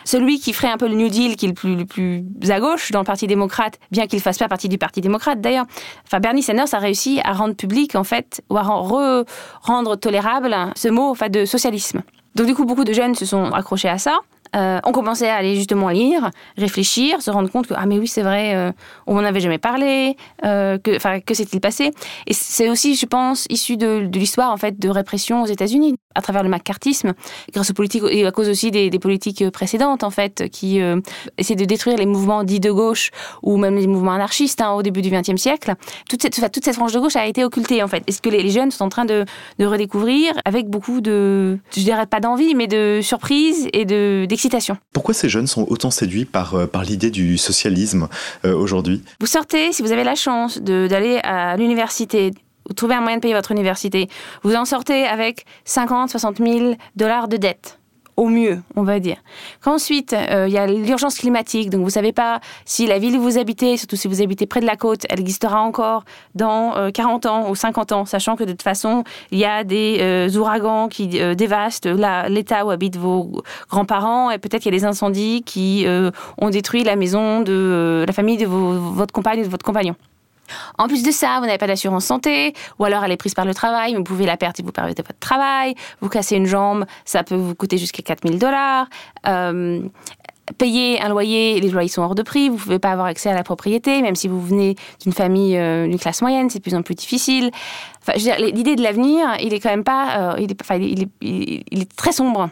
Celui 0.05 0.41
qui 0.41 0.53
ferait 0.53 0.69
un 0.69 0.77
peu 0.77 0.89
le 0.89 0.97
New 0.97 1.09
Deal, 1.09 1.37
qui 1.37 1.47
est 1.47 1.65
le 1.65 1.85
plus, 1.85 2.25
à 2.51 2.59
gauche 2.59 2.91
dans 2.91 2.99
le 2.99 3.05
Parti 3.05 3.29
démocrate, 3.29 3.79
bien 3.93 4.09
qu'il 4.09 4.19
ne 4.19 4.23
fasse 4.23 4.39
pas 4.39 4.49
partie 4.49 4.69
du 4.69 4.79
Parti 4.79 5.01
démocrate 5.01 5.41
d'ailleurs, 5.41 5.67
enfin, 6.05 6.19
Bernie 6.19 6.43
Sanders 6.43 6.75
a 6.75 6.79
réussi 6.79 7.21
à 7.23 7.33
rendre 7.33 7.55
public, 7.55 7.95
en 7.95 8.03
fait, 8.03 8.43
ou 8.51 8.57
à 8.57 8.63
rendre 8.63 9.97
tolérable 9.97 10.57
ce 10.75 10.89
mot 10.89 11.09
en 11.09 11.15
fait, 11.15 11.31
de 11.31 11.45
socialisme. 11.45 12.03
Donc 12.35 12.47
du 12.47 12.55
coup, 12.55 12.65
beaucoup 12.65 12.85
de 12.85 12.93
jeunes 12.93 13.15
se 13.15 13.25
sont 13.25 13.53
accrochés 13.53 13.89
à 13.89 13.99
ça. 13.99 14.19
Euh, 14.55 14.81
ont 14.85 14.93
commencé 14.93 15.27
à 15.27 15.37
aller 15.37 15.57
justement 15.57 15.89
lire, 15.89 16.31
réfléchir, 16.59 17.23
se 17.23 17.31
rendre 17.31 17.51
compte 17.51 17.67
que 17.67 17.75
ah 17.75 17.87
mais 17.87 17.99
oui 17.99 18.07
c'est 18.07 18.23
vrai, 18.23 18.55
euh, 18.55 18.71
on 19.07 19.15
n'en 19.15 19.25
avait 19.25 19.41
jamais 19.41 19.59
parlé, 19.59 20.17
euh, 20.45 20.77
que 20.79 20.95
enfin 20.95 21.21
que 21.21 21.33
s'est-il 21.33 21.61
passé? 21.61 21.91
Et 22.27 22.35
c'est 22.35 22.69
aussi, 22.69 22.95
je 22.95 23.07
pense, 23.07 23.47
issu 23.49 23.79
de, 23.79 24.11
l'histoire 24.13 24.53
en 24.53 24.59
fait 24.59 24.79
de 24.79 24.89
répression 24.91 25.43
aux 25.43 25.47
États-Unis 25.47 25.97
à 26.15 26.21
travers 26.21 26.43
le 26.43 26.51
macartisme, 26.51 27.15
grâce 27.55 27.71
aux 27.71 27.75
politiques 27.75 28.03
et 28.11 28.27
à 28.27 28.31
cause 28.31 28.51
aussi 28.51 28.71
des, 28.71 28.91
politiques 28.99 29.49
précédentes 29.51 30.05
en 30.05 30.11
fait 30.11 30.51
qui 30.51 30.79
essaient 31.39 31.55
de 31.55 31.65
détruire 31.65 31.97
les 31.97 32.05
mouvements 32.05 32.45
dits 32.45 32.61
de 32.61 32.71
gauche 32.71 33.11
ou 33.43 33.57
même 33.57 33.77
les 33.77 33.87
mouvements 33.87 34.13
anarchistes 34.13 34.61
hein, 34.61 34.73
au 34.73 34.83
début 34.83 35.01
du 35.01 35.09
XXe 35.09 35.41
siècle. 35.41 35.73
Toute 36.11 36.21
cette, 36.21 36.53
toute 36.53 36.65
cette 36.65 36.75
frange 36.75 36.93
de 36.93 37.01
gauche 37.01 37.17
a 37.17 37.27
été 37.27 37.43
occultée 37.43 37.83
en 37.83 37.89
fait. 37.89 38.03
Est-ce 38.07 38.21
que 38.21 38.29
les, 38.29 38.51
jeunes 38.51 38.71
sont 38.71 38.85
en 38.85 38.89
train 38.91 39.07
de, 39.07 39.25
de 39.59 39.65
redécouvrir 39.65 40.35
avec 40.45 40.69
beaucoup 40.69 41.01
de, 41.01 41.59
je 41.75 41.81
dirais 41.81 42.07
pas 42.07 42.21
d'envie, 42.21 42.55
mais 42.55 42.67
de 42.67 43.01
surprise 43.03 43.67
et 43.73 43.87
de 43.87 44.27
Pourquoi 44.93 45.15
ces 45.15 45.29
jeunes 45.29 45.47
sont 45.47 45.67
autant 45.69 45.91
séduits 45.91 46.25
par, 46.25 46.55
euh, 46.55 46.67
par 46.67 46.83
l'idée 46.83 47.11
du 47.11 47.39
socialisme 47.39 48.09
euh, 48.45 48.55
aujourd'hui? 48.55 49.03
Vous 49.21 49.27
sortez, 49.27 49.73
si 49.73 49.83
vous 49.83 49.93
avez 49.93 50.05
la 50.05 50.15
chance 50.15 50.59
d'aller 50.59 51.19
à 51.23 51.57
l'université, 51.57 52.33
vous 52.67 52.75
trouvez 52.75 52.95
un 52.95 53.01
moyen 53.01 53.17
de 53.17 53.23
payer 53.23 53.35
votre 53.35 53.53
université, 53.53 54.09
vous 54.43 54.55
en 54.55 54.65
sortez 54.65 55.05
avec 55.07 55.45
50, 55.65 56.11
60 56.11 56.39
000 56.39 56.75
dollars 56.97 57.29
de 57.29 57.37
dette 57.37 57.79
au 58.17 58.29
mieux, 58.29 58.61
on 58.77 58.83
va 58.83 59.01
dire. 59.01 59.17
Qu'ensuite, 59.63 60.13
euh, 60.13 60.47
il 60.49 60.53
y 60.53 60.59
a 60.59 60.67
l'urgence 60.67 61.19
climatique, 61.19 61.71
donc 61.71 61.81
vous 61.81 61.87
ne 61.87 61.91
savez 61.91 62.13
pas 62.13 62.41
si 62.65 62.87
la 62.87 62.99
ville 62.99 63.17
où 63.17 63.23
vous 63.23 63.39
habitez, 63.39 63.77
surtout 63.77 63.97
si 63.97 64.09
vous 64.09 64.23
habitez 64.23 64.47
près 64.47 64.61
de 64.61 64.67
la 64.67 64.77
côte, 64.77 65.07
elle 65.09 65.21
existera 65.21 65.61
encore 65.61 66.05
dans 66.35 66.77
euh, 66.77 66.91
40 66.91 67.27
ans 67.27 67.51
ou 67.51 67.55
50 67.55 67.93
ans, 67.93 68.05
sachant 68.05 68.37
que 68.37 68.45
de 68.45 68.51
toute 68.51 68.63
façon, 68.63 69.05
il 69.31 69.39
y 69.39 69.45
a 69.45 69.65
des 69.65 69.99
euh, 70.01 70.29
ouragans 70.37 70.89
qui 70.89 71.21
euh, 71.21 71.35
dévastent 71.35 71.87
l'état 71.87 72.67
où 72.67 72.71
habitent 72.71 72.97
vos 72.97 73.43
grands-parents, 73.71 74.31
et 74.31 74.39
peut-être 74.39 74.63
qu'il 74.63 74.73
y 74.73 74.77
a 74.77 74.79
des 74.79 74.85
incendies 74.85 75.43
qui 75.45 75.87
ont 76.39 76.51
détruit 76.51 76.85
la 76.85 76.97
maison 76.97 77.41
de 77.41 78.05
la 78.07 78.13
famille 78.13 78.37
de 78.37 78.47
votre 78.47 79.13
compagne 79.13 79.41
ou 79.41 79.45
de 79.45 79.49
votre 79.49 79.65
compagnon. 79.65 79.95
En 80.79 80.89
plus 80.89 81.03
de 81.03 81.11
ça, 81.11 81.39
vous 81.41 81.47
n'avez 81.47 81.59
pas 81.59 81.67
d'assurance 81.67 82.05
santé, 82.05 82.55
ou 82.79 82.85
alors 82.85 83.05
elle 83.05 83.13
est 83.13 83.17
prise 83.17 83.35
par 83.35 83.45
le 83.45 83.55
travail, 83.55 83.95
vous 83.95 84.05
pouvez 84.05 84.27
la 84.27 84.37
perdre 84.37 84.57
si 84.57 84.63
vous 84.63 84.73
perdez 84.73 84.95
votre 84.97 85.19
travail. 85.19 85.75
Vous 86.01 86.09
cassez 86.09 86.37
une 86.37 86.47
jambe, 86.47 86.85
ça 87.05 87.23
peut 87.23 87.35
vous 87.35 87.55
coûter 87.55 87.79
jusqu'à 87.79 88.03
4000 88.03 88.39
dollars. 88.39 88.87
Euh, 89.27 89.83
payer 90.59 91.01
un 91.01 91.09
loyer, 91.09 91.61
les 91.61 91.71
loyers 91.71 91.89
sont 91.89 92.03
hors 92.03 92.15
de 92.15 92.23
prix, 92.23 92.49
vous 92.49 92.57
ne 92.57 92.61
pouvez 92.61 92.79
pas 92.79 92.91
avoir 92.91 93.07
accès 93.07 93.31
à 93.31 93.35
la 93.35 93.45
propriété, 93.45 94.03
même 94.03 94.17
si 94.17 94.29
vous 94.29 94.41
venez 94.41 94.77
d'une 95.01 95.13
famille 95.13 95.57
euh, 95.57 95.87
d'une 95.87 95.99
classe 95.99 96.21
moyenne, 96.21 96.51
c'est 96.51 96.59
de 96.59 96.63
plus 96.63 96.75
en 96.75 96.83
plus 96.83 96.95
difficile. 96.95 97.51
Enfin, 98.01 98.19
l'idée 98.39 98.77
de 98.77 98.83
l'avenir, 98.83 99.27
il 99.41 99.55
est 99.55 99.61
quand 99.61 99.71
même 99.71 99.85
pas, 99.85 100.35
euh, 100.35 100.41
il, 100.41 100.51
est, 100.51 100.61
enfin, 100.61 100.77
il, 100.77 101.09
est, 101.23 101.97
très 101.97 102.13
sombre. 102.13 102.51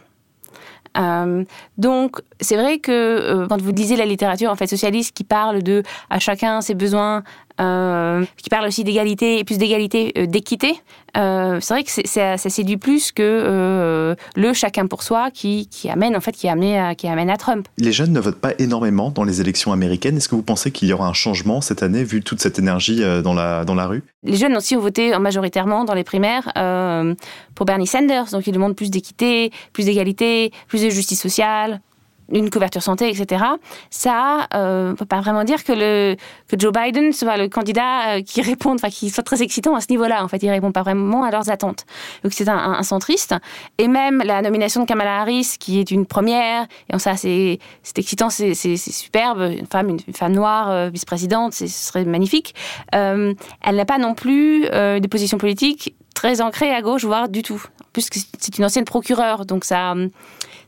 Donc, 1.78 2.20
c'est 2.40 2.56
vrai 2.56 2.78
que 2.78 3.46
quand 3.48 3.60
vous 3.60 3.72
lisez 3.72 3.96
la 3.96 4.06
littérature 4.06 4.50
en 4.50 4.56
fait 4.56 4.66
socialiste 4.66 5.14
qui 5.14 5.24
parle 5.24 5.62
de 5.62 5.82
à 6.08 6.18
chacun 6.18 6.60
ses 6.60 6.74
besoins, 6.74 7.22
euh, 7.60 8.24
qui 8.36 8.48
parle 8.48 8.66
aussi 8.66 8.84
d'égalité 8.84 9.44
plus 9.44 9.58
d'égalité 9.58 10.12
euh, 10.16 10.26
d'équité, 10.26 10.74
c'est 11.14 11.74
vrai 11.74 11.84
que 11.84 11.90
ça 11.90 12.36
séduit 12.36 12.76
plus 12.76 13.12
que 13.12 14.16
le 14.36 14.52
chacun 14.52 14.86
pour 14.86 15.02
soi 15.02 15.30
qui, 15.32 15.66
qui, 15.68 15.90
amène 15.90 16.16
en 16.16 16.20
fait 16.20 16.32
qui 16.32 16.48
amène 16.48 16.78
à, 16.78 16.94
qui 16.94 17.08
amène 17.08 17.28
à 17.28 17.36
Trump. 17.36 17.66
Les 17.78 17.92
jeunes 17.92 18.12
ne 18.12 18.20
votent 18.20 18.40
pas 18.40 18.52
énormément 18.58 19.10
dans 19.10 19.24
les 19.24 19.40
élections 19.40 19.72
américaines. 19.72 20.16
Est-ce 20.16 20.28
que 20.28 20.36
vous 20.36 20.42
pensez 20.42 20.70
qu'il 20.70 20.88
y 20.88 20.92
aura 20.92 21.08
un 21.08 21.12
changement 21.12 21.60
cette 21.60 21.82
année 21.82 22.04
vu 22.04 22.22
toute 22.22 22.40
cette 22.40 22.58
énergie 22.58 23.02
dans 23.24 23.34
la 23.34 23.64
dans 23.64 23.74
la 23.74 23.86
rue? 23.86 24.04
Les 24.22 24.36
jeunes 24.36 24.56
aussi 24.56 24.76
ont 24.76 24.80
voté 24.80 25.18
majoritairement 25.18 25.84
dans 25.84 25.94
les 25.94 26.04
primaires 26.04 26.52
pour 27.54 27.66
Bernie 27.66 27.86
Sanders, 27.86 28.30
donc 28.30 28.46
ils 28.46 28.52
demandent 28.52 28.76
plus 28.76 28.90
d'équité, 28.90 29.50
plus 29.72 29.86
d'égalité, 29.86 30.52
plus 30.68 30.82
de 30.84 30.90
justice 30.90 31.20
sociale, 31.20 31.80
une 32.30 32.50
couverture 32.50 32.82
santé, 32.82 33.08
etc. 33.08 33.44
Ça, 33.90 34.48
euh, 34.54 34.92
on 34.92 34.94
peut 34.94 35.04
pas 35.04 35.20
vraiment 35.20 35.44
dire 35.44 35.64
que 35.64 35.72
le 35.72 36.16
que 36.48 36.58
Joe 36.58 36.72
Biden 36.72 37.12
soit 37.12 37.36
le 37.36 37.48
candidat 37.48 38.16
euh, 38.16 38.22
qui 38.22 38.42
réponde, 38.50 38.76
enfin 38.76 38.90
qui 38.90 39.10
soit 39.10 39.22
très 39.22 39.42
excitant 39.42 39.74
à 39.74 39.80
ce 39.80 39.86
niveau-là. 39.90 40.24
En 40.24 40.28
fait, 40.28 40.42
il 40.42 40.50
répond 40.50 40.72
pas 40.72 40.82
vraiment 40.82 41.24
à 41.24 41.30
leurs 41.30 41.50
attentes. 41.50 41.86
Donc 42.22 42.32
c'est 42.32 42.48
un, 42.48 42.82
centriste. 42.82 43.34
Et 43.78 43.88
même 43.88 44.22
la 44.24 44.42
nomination 44.42 44.82
de 44.82 44.86
Kamala 44.86 45.20
Harris, 45.20 45.56
qui 45.58 45.80
est 45.80 45.90
une 45.90 46.06
première, 46.06 46.66
et 46.92 46.98
ça 46.98 47.16
c'est 47.16 47.58
excitant, 47.96 48.30
c'est 48.30 48.54
superbe, 48.54 49.40
une 49.40 49.66
femme, 49.66 49.90
une, 49.90 50.14
femme 50.14 50.32
noire 50.32 50.70
euh, 50.70 50.88
vice-présidente, 50.88 51.52
ce 51.52 51.66
serait 51.66 52.04
magnifique. 52.04 52.54
Euh, 52.94 53.34
elle 53.62 53.76
n'a 53.76 53.84
pas 53.84 53.98
non 53.98 54.14
plus 54.14 54.68
des 54.70 55.08
positions 55.08 55.38
politiques 55.38 55.94
très 56.20 56.42
ancrées 56.42 56.70
à 56.70 56.82
gauche, 56.82 57.06
voire 57.06 57.30
du 57.30 57.42
tout. 57.42 57.62
Puisque 57.94 58.18
c'est 58.38 58.58
une 58.58 58.64
ancienne 58.66 58.84
procureure, 58.84 59.46
donc 59.46 59.64
ça 59.64 59.94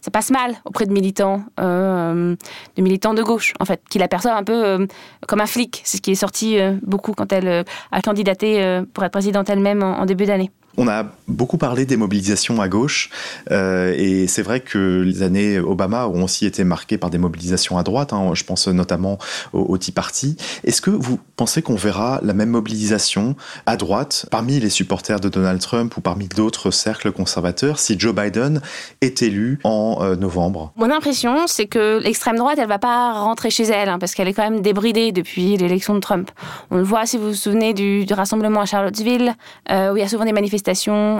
ça 0.01 0.11
passe 0.11 0.31
mal 0.31 0.55
auprès 0.65 0.87
de 0.87 0.93
militants, 0.93 1.45
euh, 1.61 2.35
de 2.77 2.83
militants 2.83 3.13
de 3.13 3.23
gauche, 3.23 3.53
en 3.61 3.67
fait, 3.67 3.83
qui 3.91 3.99
l'aperçoivent 3.99 4.37
un 4.39 4.45
peu 4.45 4.65
euh, 4.65 4.87
comme 5.29 5.41
un 5.43 5.47
flic. 5.47 5.83
C'est 5.85 5.99
ce 5.99 6.03
qui 6.03 6.11
est 6.11 6.17
sorti 6.17 6.59
euh, 6.59 6.73
beaucoup 6.83 7.13
quand 7.13 7.31
elle 7.33 7.49
euh, 7.49 7.63
a 7.93 8.01
candidaté 8.01 8.65
euh, 8.65 8.83
pour 8.95 9.05
être 9.05 9.13
présidente 9.13 9.51
elle-même 9.51 9.83
en, 9.83 10.01
en 10.01 10.07
début 10.07 10.25
d'année. 10.25 10.51
On 10.79 10.89
a 10.89 11.05
beaucoup 11.29 11.59
parlé 11.59 11.85
des 11.85 11.97
mobilisations 11.97 12.61
à 12.61 12.69
gauche 12.69 13.11
euh, 13.51 13.95
et 13.97 14.27
c'est 14.27 14.43
vrai 14.43 14.61
que 14.61 15.03
les 15.03 15.23
années 15.23 15.59
Obama 15.59 16.07
ont 16.07 16.25
aussi 16.25 16.47
été 16.47 16.65
marquées 16.65 16.97
par 16.97 17.11
des 17.11 17.19
mobilisations 17.19 17.77
à 17.77 17.83
droite. 17.83 18.13
Hein, 18.13 18.31
je 18.35 18.45
pense 18.45 18.69
notamment 18.69 19.19
au, 19.53 19.77
Tea 19.77 19.93
Party. 19.93 20.37
Est-ce 20.65 20.81
que 20.81 20.91
vous 20.91 21.19
pensez 21.37 21.61
qu'on 21.61 21.75
verra 21.75 22.21
la 22.23 22.33
même 22.33 22.51
mobilisation 22.51 23.37
à 23.67 23.77
droite 23.77 24.27
parmi 24.31 24.61
les 24.61 24.71
supporters 24.71 25.21
de 25.21 25.29
Donald 25.29 25.61
Trump 25.61 25.97
ou 25.97 26.01
parmi 26.01 26.27
d'autres 26.29 26.71
cercles 26.71 27.13
conservateurs 27.13 27.79
si 27.79 27.99
Joe 27.99 28.15
Biden 28.15 28.63
est 29.01 29.23
élu 29.23 29.59
en 29.65 29.99
euh, 30.01 30.17
novembre? 30.17 30.73
Mon 30.77 30.91
impression, 30.91 31.47
c'est 31.47 31.67
que 31.67 31.99
l'extrême 32.03 32.37
droite, 32.37 32.59
elle 32.59 32.69
va 32.69 32.79
pas 32.79 33.13
rentrer 33.13 33.51
chez 33.51 33.65
elle 33.65 33.91
hein, 33.91 33.99
parce 33.99 34.15
qu'elle 34.15 34.29
est 34.29 34.35
quand 34.35 34.49
même 34.49 34.63
débridée 34.63 35.13
depuis 35.13 35.57
l'élection 35.59 35.95
de 35.95 36.01
Trump. 36.01 36.31
On 36.71 36.77
le 36.77 36.83
voit 36.83 37.05
si 37.05 37.19
vous 37.19 37.29
vous 37.29 37.35
souvenez 37.35 37.75
du, 37.75 38.07
du 38.07 38.15
rassemblement 38.15 38.61
à 38.61 38.67
Charlottesville 38.67 39.35
euh, 39.71 39.93
où 39.93 39.97
il 39.97 40.01
y 40.01 40.03
a 40.05 40.09
souvent 40.09 40.25
des 40.25 40.33
manifestations 40.33 40.62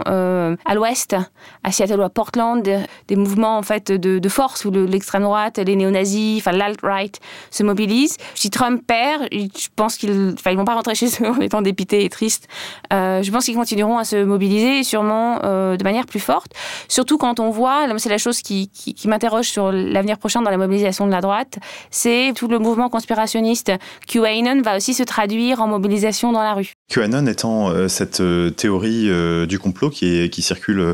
euh, 0.07 0.55
à 0.65 0.75
l'ouest, 0.75 1.15
à 1.63 1.71
Seattle 1.71 1.99
ou 1.99 2.03
à 2.03 2.09
Portland, 2.09 2.67
des 3.07 3.15
mouvements 3.15 3.57
en 3.57 3.61
fait 3.61 3.91
de, 3.91 4.29
force 4.29 4.65
où 4.65 4.71
l'extrême 4.71 5.23
droite, 5.23 5.59
les 5.59 5.75
néo-nazis, 5.75 6.39
enfin 6.39 6.51
l'alt-right 6.51 7.19
se 7.51 7.63
mobilisent. 7.63 8.17
Si 8.35 8.49
Trump 8.49 8.81
perd, 8.85 9.27
je 9.31 9.67
pense 9.75 9.97
qu'ils, 9.97 10.33
enfin 10.33 10.51
ils 10.51 10.57
vont 10.57 10.65
pas 10.65 10.75
rentrer 10.75 10.95
chez 11.03 11.07
eux 11.21 11.29
en 11.29 11.39
étant 11.39 11.61
dépités 11.61 12.05
et 12.05 12.09
tristes. 12.09 12.47
Euh, 12.91 13.21
je 13.21 13.31
pense 13.31 13.45
qu'ils 13.45 13.55
continueront 13.55 13.97
à 13.97 14.03
se 14.03 14.23
mobiliser, 14.23 14.83
sûrement 14.83 15.39
euh, 15.43 15.77
de 15.77 15.83
manière 15.83 16.05
plus 16.05 16.19
forte. 16.19 16.51
Surtout 16.87 17.17
quand 17.17 17.39
on 17.39 17.49
voit, 17.49 17.87
c'est 17.97 18.09
la 18.09 18.17
chose 18.17 18.41
qui, 18.41 18.69
qui 18.69 19.07
m'interroge 19.07 19.45
sur 19.45 19.71
l'avenir 19.71 20.17
prochain 20.17 20.41
dans 20.41 20.51
la 20.51 20.57
mobilisation 20.57 21.05
de 21.05 21.11
la 21.11 21.21
droite, 21.21 21.59
c'est 21.91 22.33
tout 22.35 22.47
le 22.47 22.59
mouvement 22.59 22.89
conspirationniste. 22.89 23.71
QAnon 24.07 24.61
va 24.61 24.77
aussi 24.77 24.93
se 24.93 25.03
traduire 25.03 25.61
en 25.61 25.67
mobilisation 25.67 26.31
dans 26.31 26.43
la 26.43 26.53
rue. 26.53 26.73
QAnon 26.89 27.25
étant 27.27 27.69
euh, 27.69 27.87
cette 27.87 28.19
euh, 28.19 28.49
théorie 28.49 29.09
euh, 29.09 29.45
du 29.45 29.57
complot 29.57 29.89
qui, 29.89 30.29
circule 30.43 30.93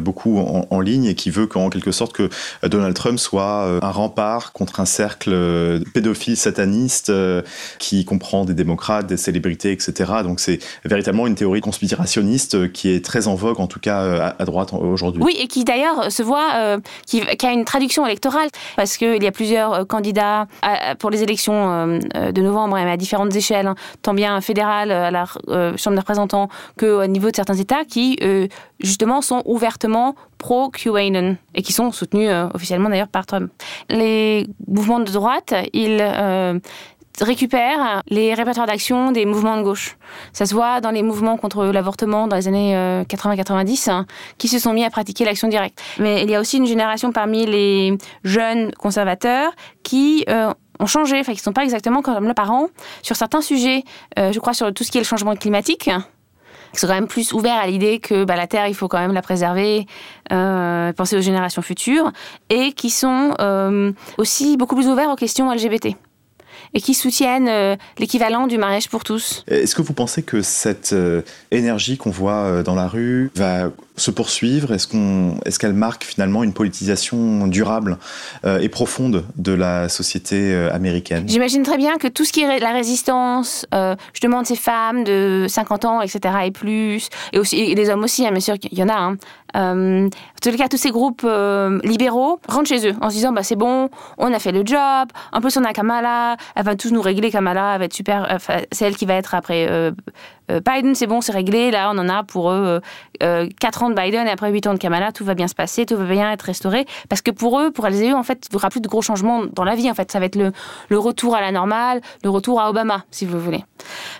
beaucoup 0.00 0.38
en, 0.38 0.80
ligne 0.80 1.06
et 1.06 1.14
qui 1.14 1.30
veut 1.30 1.46
qu'en 1.46 1.70
quelque 1.70 1.92
sorte 1.92 2.12
que 2.12 2.28
Donald 2.62 2.94
Trump 2.94 3.18
soit 3.18 3.78
un 3.80 3.90
rempart 3.90 4.52
contre 4.52 4.80
un 4.80 4.84
cercle 4.84 5.80
pédophile 5.94 6.36
sataniste 6.36 7.10
qui 7.78 8.04
comprend 8.04 8.44
des 8.44 8.52
démocrates, 8.52 9.06
des 9.06 9.16
célébrités, 9.16 9.72
etc. 9.72 10.12
Donc 10.22 10.40
c'est 10.40 10.58
véritablement 10.84 11.26
une 11.26 11.36
théorie 11.36 11.62
conspirationniste 11.62 12.70
qui 12.72 12.90
est 12.90 13.02
très 13.02 13.28
en 13.28 13.34
vogue, 13.34 13.60
en 13.60 13.66
tout 13.66 13.80
cas 13.80 14.34
à, 14.38 14.44
droite 14.44 14.74
aujourd'hui. 14.74 15.22
Oui, 15.22 15.36
et 15.38 15.46
qui 15.46 15.64
d'ailleurs 15.64 16.12
se 16.12 16.22
voit, 16.22 16.78
qui, 17.06 17.22
a 17.22 17.52
une 17.52 17.64
traduction 17.64 18.04
électorale, 18.04 18.48
parce 18.76 18.98
qu'il 18.98 19.22
y 19.22 19.26
a 19.26 19.32
plusieurs 19.32 19.86
candidats 19.86 20.48
pour 20.98 21.10
les 21.10 21.22
élections 21.22 21.98
de 21.98 22.42
novembre 22.42 22.76
à 22.76 22.96
différentes 22.96 23.34
échelles, 23.34 23.68
hein, 23.68 23.76
tant 24.02 24.12
bien 24.12 24.40
fédérales 24.40 24.90
à 24.90 25.10
la 25.10 25.21
euh, 25.48 25.76
Chambre 25.76 25.94
des 25.94 26.00
représentants 26.00 26.48
qu'au 26.78 27.06
niveau 27.06 27.30
de 27.30 27.36
certains 27.36 27.54
États 27.54 27.84
qui, 27.84 28.18
euh, 28.22 28.46
justement, 28.80 29.20
sont 29.20 29.42
ouvertement 29.44 30.14
pro-QAnon 30.38 31.36
et 31.54 31.62
qui 31.62 31.72
sont 31.72 31.92
soutenus 31.92 32.28
euh, 32.30 32.48
officiellement 32.54 32.88
d'ailleurs 32.88 33.08
par 33.08 33.26
Trump. 33.26 33.50
Les 33.88 34.46
mouvements 34.66 35.00
de 35.00 35.10
droite, 35.10 35.54
ils 35.72 36.00
euh, 37.20 37.24
récupèrent 37.24 38.02
les 38.08 38.34
répertoires 38.34 38.66
d'action 38.66 39.12
des 39.12 39.26
mouvements 39.26 39.56
de 39.56 39.62
gauche. 39.62 39.96
Ça 40.32 40.46
se 40.46 40.54
voit 40.54 40.80
dans 40.80 40.90
les 40.90 41.02
mouvements 41.02 41.36
contre 41.36 41.66
l'avortement 41.66 42.26
dans 42.26 42.36
les 42.36 42.48
années 42.48 42.74
80-90 43.08 43.90
hein, 43.90 44.06
qui 44.38 44.48
se 44.48 44.58
sont 44.58 44.72
mis 44.72 44.84
à 44.84 44.90
pratiquer 44.90 45.24
l'action 45.24 45.48
directe. 45.48 45.82
Mais 45.98 46.22
il 46.22 46.30
y 46.30 46.34
a 46.34 46.40
aussi 46.40 46.58
une 46.58 46.66
génération 46.66 47.12
parmi 47.12 47.46
les 47.46 47.96
jeunes 48.24 48.72
conservateurs 48.72 49.52
qui 49.82 50.24
euh, 50.28 50.52
ont 50.80 50.86
changé, 50.86 51.18
enfin 51.20 51.32
qui 51.32 51.38
ne 51.38 51.42
sont 51.42 51.52
pas 51.52 51.64
exactement 51.64 52.02
comme 52.02 52.24
leurs 52.24 52.34
parents 52.34 52.68
sur 53.02 53.16
certains 53.16 53.40
sujets. 53.40 53.84
Euh, 54.18 54.32
je 54.32 54.38
crois 54.38 54.54
sur 54.54 54.72
tout 54.72 54.84
ce 54.84 54.90
qui 54.90 54.98
est 54.98 55.00
le 55.00 55.06
changement 55.06 55.36
climatique 55.36 55.90
qui 56.72 56.80
sont 56.80 56.86
quand 56.86 56.94
même 56.94 57.06
plus 57.06 57.32
ouverts 57.32 57.58
à 57.58 57.66
l'idée 57.66 57.98
que 57.98 58.24
bah, 58.24 58.36
la 58.36 58.46
Terre, 58.46 58.66
il 58.66 58.74
faut 58.74 58.88
quand 58.88 58.98
même 58.98 59.12
la 59.12 59.22
préserver, 59.22 59.86
euh, 60.32 60.92
penser 60.92 61.16
aux 61.16 61.20
générations 61.20 61.62
futures, 61.62 62.10
et 62.48 62.72
qui 62.72 62.90
sont 62.90 63.34
euh, 63.40 63.92
aussi 64.18 64.56
beaucoup 64.56 64.74
plus 64.74 64.88
ouverts 64.88 65.10
aux 65.10 65.16
questions 65.16 65.52
LGBT 65.52 65.96
et 66.74 66.80
qui 66.80 66.94
soutiennent 66.94 67.48
euh, 67.48 67.76
l'équivalent 67.98 68.46
du 68.46 68.58
mariage 68.58 68.88
pour 68.88 69.04
tous. 69.04 69.44
Est-ce 69.48 69.74
que 69.74 69.82
vous 69.82 69.92
pensez 69.92 70.22
que 70.22 70.42
cette 70.42 70.92
euh, 70.92 71.22
énergie 71.50 71.96
qu'on 71.96 72.10
voit 72.10 72.44
euh, 72.44 72.62
dans 72.62 72.74
la 72.74 72.88
rue 72.88 73.30
va 73.34 73.70
se 73.96 74.10
poursuivre 74.10 74.72
Est-ce 74.72 74.88
qu'on, 74.88 75.36
est-ce 75.44 75.58
qu'elle 75.58 75.74
marque 75.74 76.04
finalement 76.04 76.42
une 76.42 76.52
politisation 76.52 77.46
durable 77.46 77.98
euh, 78.44 78.58
et 78.58 78.68
profonde 78.68 79.24
de 79.36 79.52
la 79.52 79.88
société 79.88 80.52
euh, 80.52 80.72
américaine? 80.72 81.24
J'imagine 81.28 81.62
très 81.62 81.76
bien 81.76 81.96
que 81.98 82.08
tout 82.08 82.24
ce 82.24 82.32
qui 82.32 82.40
est 82.40 82.58
la 82.58 82.72
résistance, 82.72 83.66
euh, 83.74 83.94
je 84.14 84.20
demande 84.20 84.46
ces 84.46 84.56
femmes 84.56 85.04
de 85.04 85.46
50 85.48 85.84
ans, 85.84 86.00
etc. 86.00 86.34
et 86.44 86.50
plus, 86.50 87.08
et 87.32 87.38
aussi 87.38 87.74
des 87.74 87.90
hommes 87.90 88.04
aussi, 88.04 88.26
hein, 88.26 88.30
bien 88.30 88.40
sûr, 88.40 88.54
il 88.70 88.78
y 88.78 88.82
en 88.82 88.88
a. 88.88 88.94
Hein, 88.94 89.16
euh, 89.54 90.08
en 90.08 90.50
les 90.50 90.56
cas, 90.56 90.68
tous 90.68 90.78
ces 90.78 90.90
groupes 90.90 91.26
libéraux 91.84 92.40
rentrent 92.48 92.68
chez 92.68 92.88
eux 92.88 92.94
en 93.02 93.10
se 93.10 93.16
disant 93.16 93.32
bah, 93.32 93.42
c'est 93.42 93.56
bon, 93.56 93.90
on 94.16 94.32
a 94.32 94.38
fait 94.38 94.52
le 94.52 94.64
job. 94.64 95.08
En 95.32 95.40
plus, 95.40 95.56
on 95.58 95.64
a 95.64 95.72
Kamala, 95.74 96.36
elle 96.56 96.64
va 96.64 96.74
tous 96.74 96.90
nous 96.90 97.02
régler. 97.02 97.30
Kamala, 97.30 97.74
elle 97.74 97.78
va 97.80 97.84
être 97.84 97.92
super. 97.92 98.26
Enfin, 98.30 98.60
c'est 98.72 98.86
elle 98.86 98.96
qui 98.96 99.04
va 99.04 99.14
être 99.14 99.34
après 99.34 99.92
Biden. 100.48 100.94
C'est 100.94 101.06
bon, 101.06 101.20
c'est 101.20 101.32
réglé. 101.32 101.70
Là, 101.70 101.90
on 101.94 101.98
en 101.98 102.08
a 102.08 102.24
pour 102.24 102.50
eux 102.50 102.80
4 103.20 103.81
de 103.90 103.94
Biden 103.94 104.26
et 104.26 104.30
après 104.30 104.50
8 104.50 104.66
ans 104.66 104.74
de 104.74 104.78
Kamala. 104.78 105.12
Tout 105.12 105.24
va 105.24 105.34
bien 105.34 105.48
se 105.48 105.54
passer, 105.54 105.86
tout 105.86 105.96
va 105.96 106.04
bien 106.04 106.30
être 106.32 106.42
restauré. 106.42 106.86
Parce 107.08 107.22
que 107.22 107.30
pour 107.30 107.60
eux, 107.60 107.70
pour 107.70 107.86
elles 107.86 108.02
et 108.02 108.10
eux, 108.10 108.14
en 108.14 108.22
fait, 108.22 108.46
il 108.48 108.54
n'y 108.54 108.56
aura 108.56 108.70
plus 108.70 108.80
de 108.80 108.88
gros 108.88 109.02
changements 109.02 109.44
dans 109.44 109.64
la 109.64 109.74
vie. 109.74 109.90
En 109.90 109.94
fait, 109.94 110.10
ça 110.10 110.18
va 110.18 110.26
être 110.26 110.36
le, 110.36 110.52
le 110.88 110.98
retour 110.98 111.34
à 111.34 111.40
la 111.40 111.52
normale, 111.52 112.00
le 112.22 112.30
retour 112.30 112.60
à 112.60 112.70
Obama, 112.70 113.04
si 113.10 113.26
vous 113.26 113.38
voulez. 113.38 113.64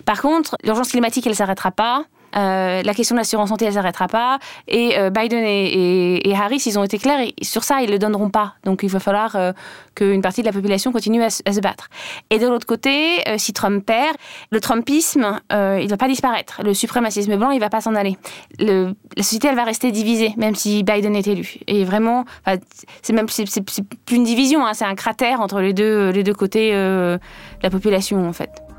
Par 0.05 0.21
contre, 0.21 0.57
l'urgence 0.63 0.89
climatique, 0.89 1.25
elle 1.25 1.33
ne 1.33 1.37
s'arrêtera 1.37 1.71
pas. 1.71 2.05
Euh, 2.35 2.81
la 2.81 2.93
question 2.93 3.15
de 3.15 3.19
l'assurance 3.19 3.49
santé, 3.49 3.65
elle 3.65 3.73
s'arrêtera 3.73 4.07
pas. 4.07 4.39
Et 4.67 4.97
euh, 4.97 5.09
Biden 5.09 5.43
et, 5.43 6.33
Harris, 6.35 6.63
ils 6.65 6.79
ont 6.79 6.83
été 6.83 6.97
clairs 6.97 7.19
et 7.19 7.33
sur 7.43 7.63
ça, 7.63 7.81
ils 7.81 7.89
le 7.89 7.99
donneront 7.99 8.29
pas. 8.29 8.55
Donc 8.63 8.81
il 8.83 8.89
va 8.89 8.99
falloir 8.99 9.35
euh, 9.35 9.51
qu'une 9.95 10.21
partie 10.21 10.41
de 10.41 10.47
la 10.47 10.53
population 10.53 10.91
continue 10.91 11.23
à, 11.23 11.29
se 11.29 11.59
battre. 11.59 11.89
Et 12.29 12.39
de 12.39 12.47
l'autre 12.47 12.65
côté, 12.65 13.23
si 13.37 13.53
Trump 13.53 13.85
perd, 13.85 14.15
le 14.49 14.59
Trumpisme, 14.59 15.39
il 15.51 15.87
va 15.87 15.97
pas 15.97 16.07
disparaître. 16.07 16.61
Le 16.63 16.73
suprémacisme 16.73 17.35
blanc, 17.37 17.51
il 17.51 17.59
va 17.59 17.69
pas 17.69 17.81
s'en 17.81 17.95
aller. 17.95 18.17
Le, 18.59 18.93
la 19.15 19.23
société, 19.23 19.47
elle 19.47 19.55
va 19.55 19.63
rester 19.63 19.91
divisée, 19.91 20.33
même 20.37 20.55
si 20.55 20.83
Biden 20.83 21.15
est 21.15 21.27
élu. 21.27 21.57
Et 21.67 21.85
vraiment, 21.85 22.25
c'est 23.01 23.13
même 23.13 23.27
plus 23.27 23.45
une 24.11 24.23
division, 24.23 24.65
hein, 24.65 24.73
c'est 24.73 24.85
un 24.85 24.95
cratère 24.95 25.41
entre 25.41 25.59
les 25.61 25.73
deux 25.73 26.33
côtés 26.33 26.71
de 26.71 27.19
la 27.61 27.69
population 27.69 28.27
en 28.27 28.33
fait. 28.33 28.72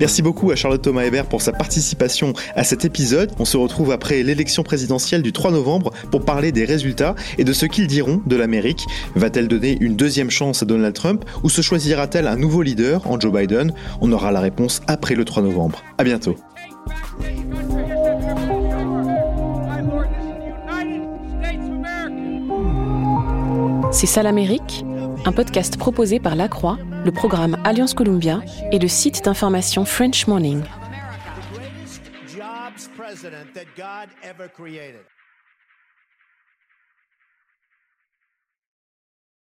Merci 0.00 0.22
beaucoup 0.22 0.50
à 0.50 0.56
Charlotte 0.56 0.80
Thomas 0.80 1.04
Hébert 1.04 1.26
pour 1.26 1.42
sa 1.42 1.52
participation 1.52 2.32
à 2.54 2.64
cet 2.64 2.84
épisode. 2.84 3.32
On 3.38 3.44
se 3.44 3.56
retrouve 3.56 3.90
après 3.90 4.22
l'élection 4.22 4.62
présidentielle 4.62 5.22
du 5.22 5.32
3 5.32 5.50
novembre 5.50 5.92
pour 6.10 6.24
parler 6.24 6.52
des 6.52 6.64
résultats 6.64 7.14
et 7.36 7.44
de 7.44 7.52
ce 7.52 7.66
qu'ils 7.66 7.86
diront 7.86 8.22
de 8.24 8.36
l'Amérique. 8.36 8.84
Va-t-elle 9.16 9.48
donner 9.48 9.76
une 9.80 9.96
deuxième 9.96 10.30
chance 10.30 10.62
à 10.62 10.66
Donald 10.66 10.94
Trump 10.94 11.24
ou 11.42 11.50
se 11.50 11.62
choisira-t-elle 11.62 12.26
un 12.28 12.36
nouveau 12.36 12.62
leader 12.62 13.10
en 13.10 13.18
Joe 13.18 13.32
Biden? 13.32 13.72
On 14.00 14.12
aura 14.12 14.30
la 14.30 14.40
réponse 14.40 14.80
après 14.86 15.14
le 15.14 15.24
3 15.24 15.42
novembre. 15.42 15.82
À 15.98 16.04
bientôt. 16.04 16.36
C'est 23.90 24.06
ça 24.06 24.22
l'Amérique? 24.22 24.84
Un 25.24 25.32
podcast 25.32 25.76
proposé 25.76 26.20
par 26.20 26.36
La 26.36 26.46
Croix, 26.46 26.78
le 27.04 27.10
programme 27.12 27.56
Alliance 27.64 27.94
Columbia 27.94 28.40
et 28.72 28.78
le 28.78 28.88
site 28.88 29.24
d'information 29.24 29.84
French 29.84 30.26
Morning. 30.26 30.62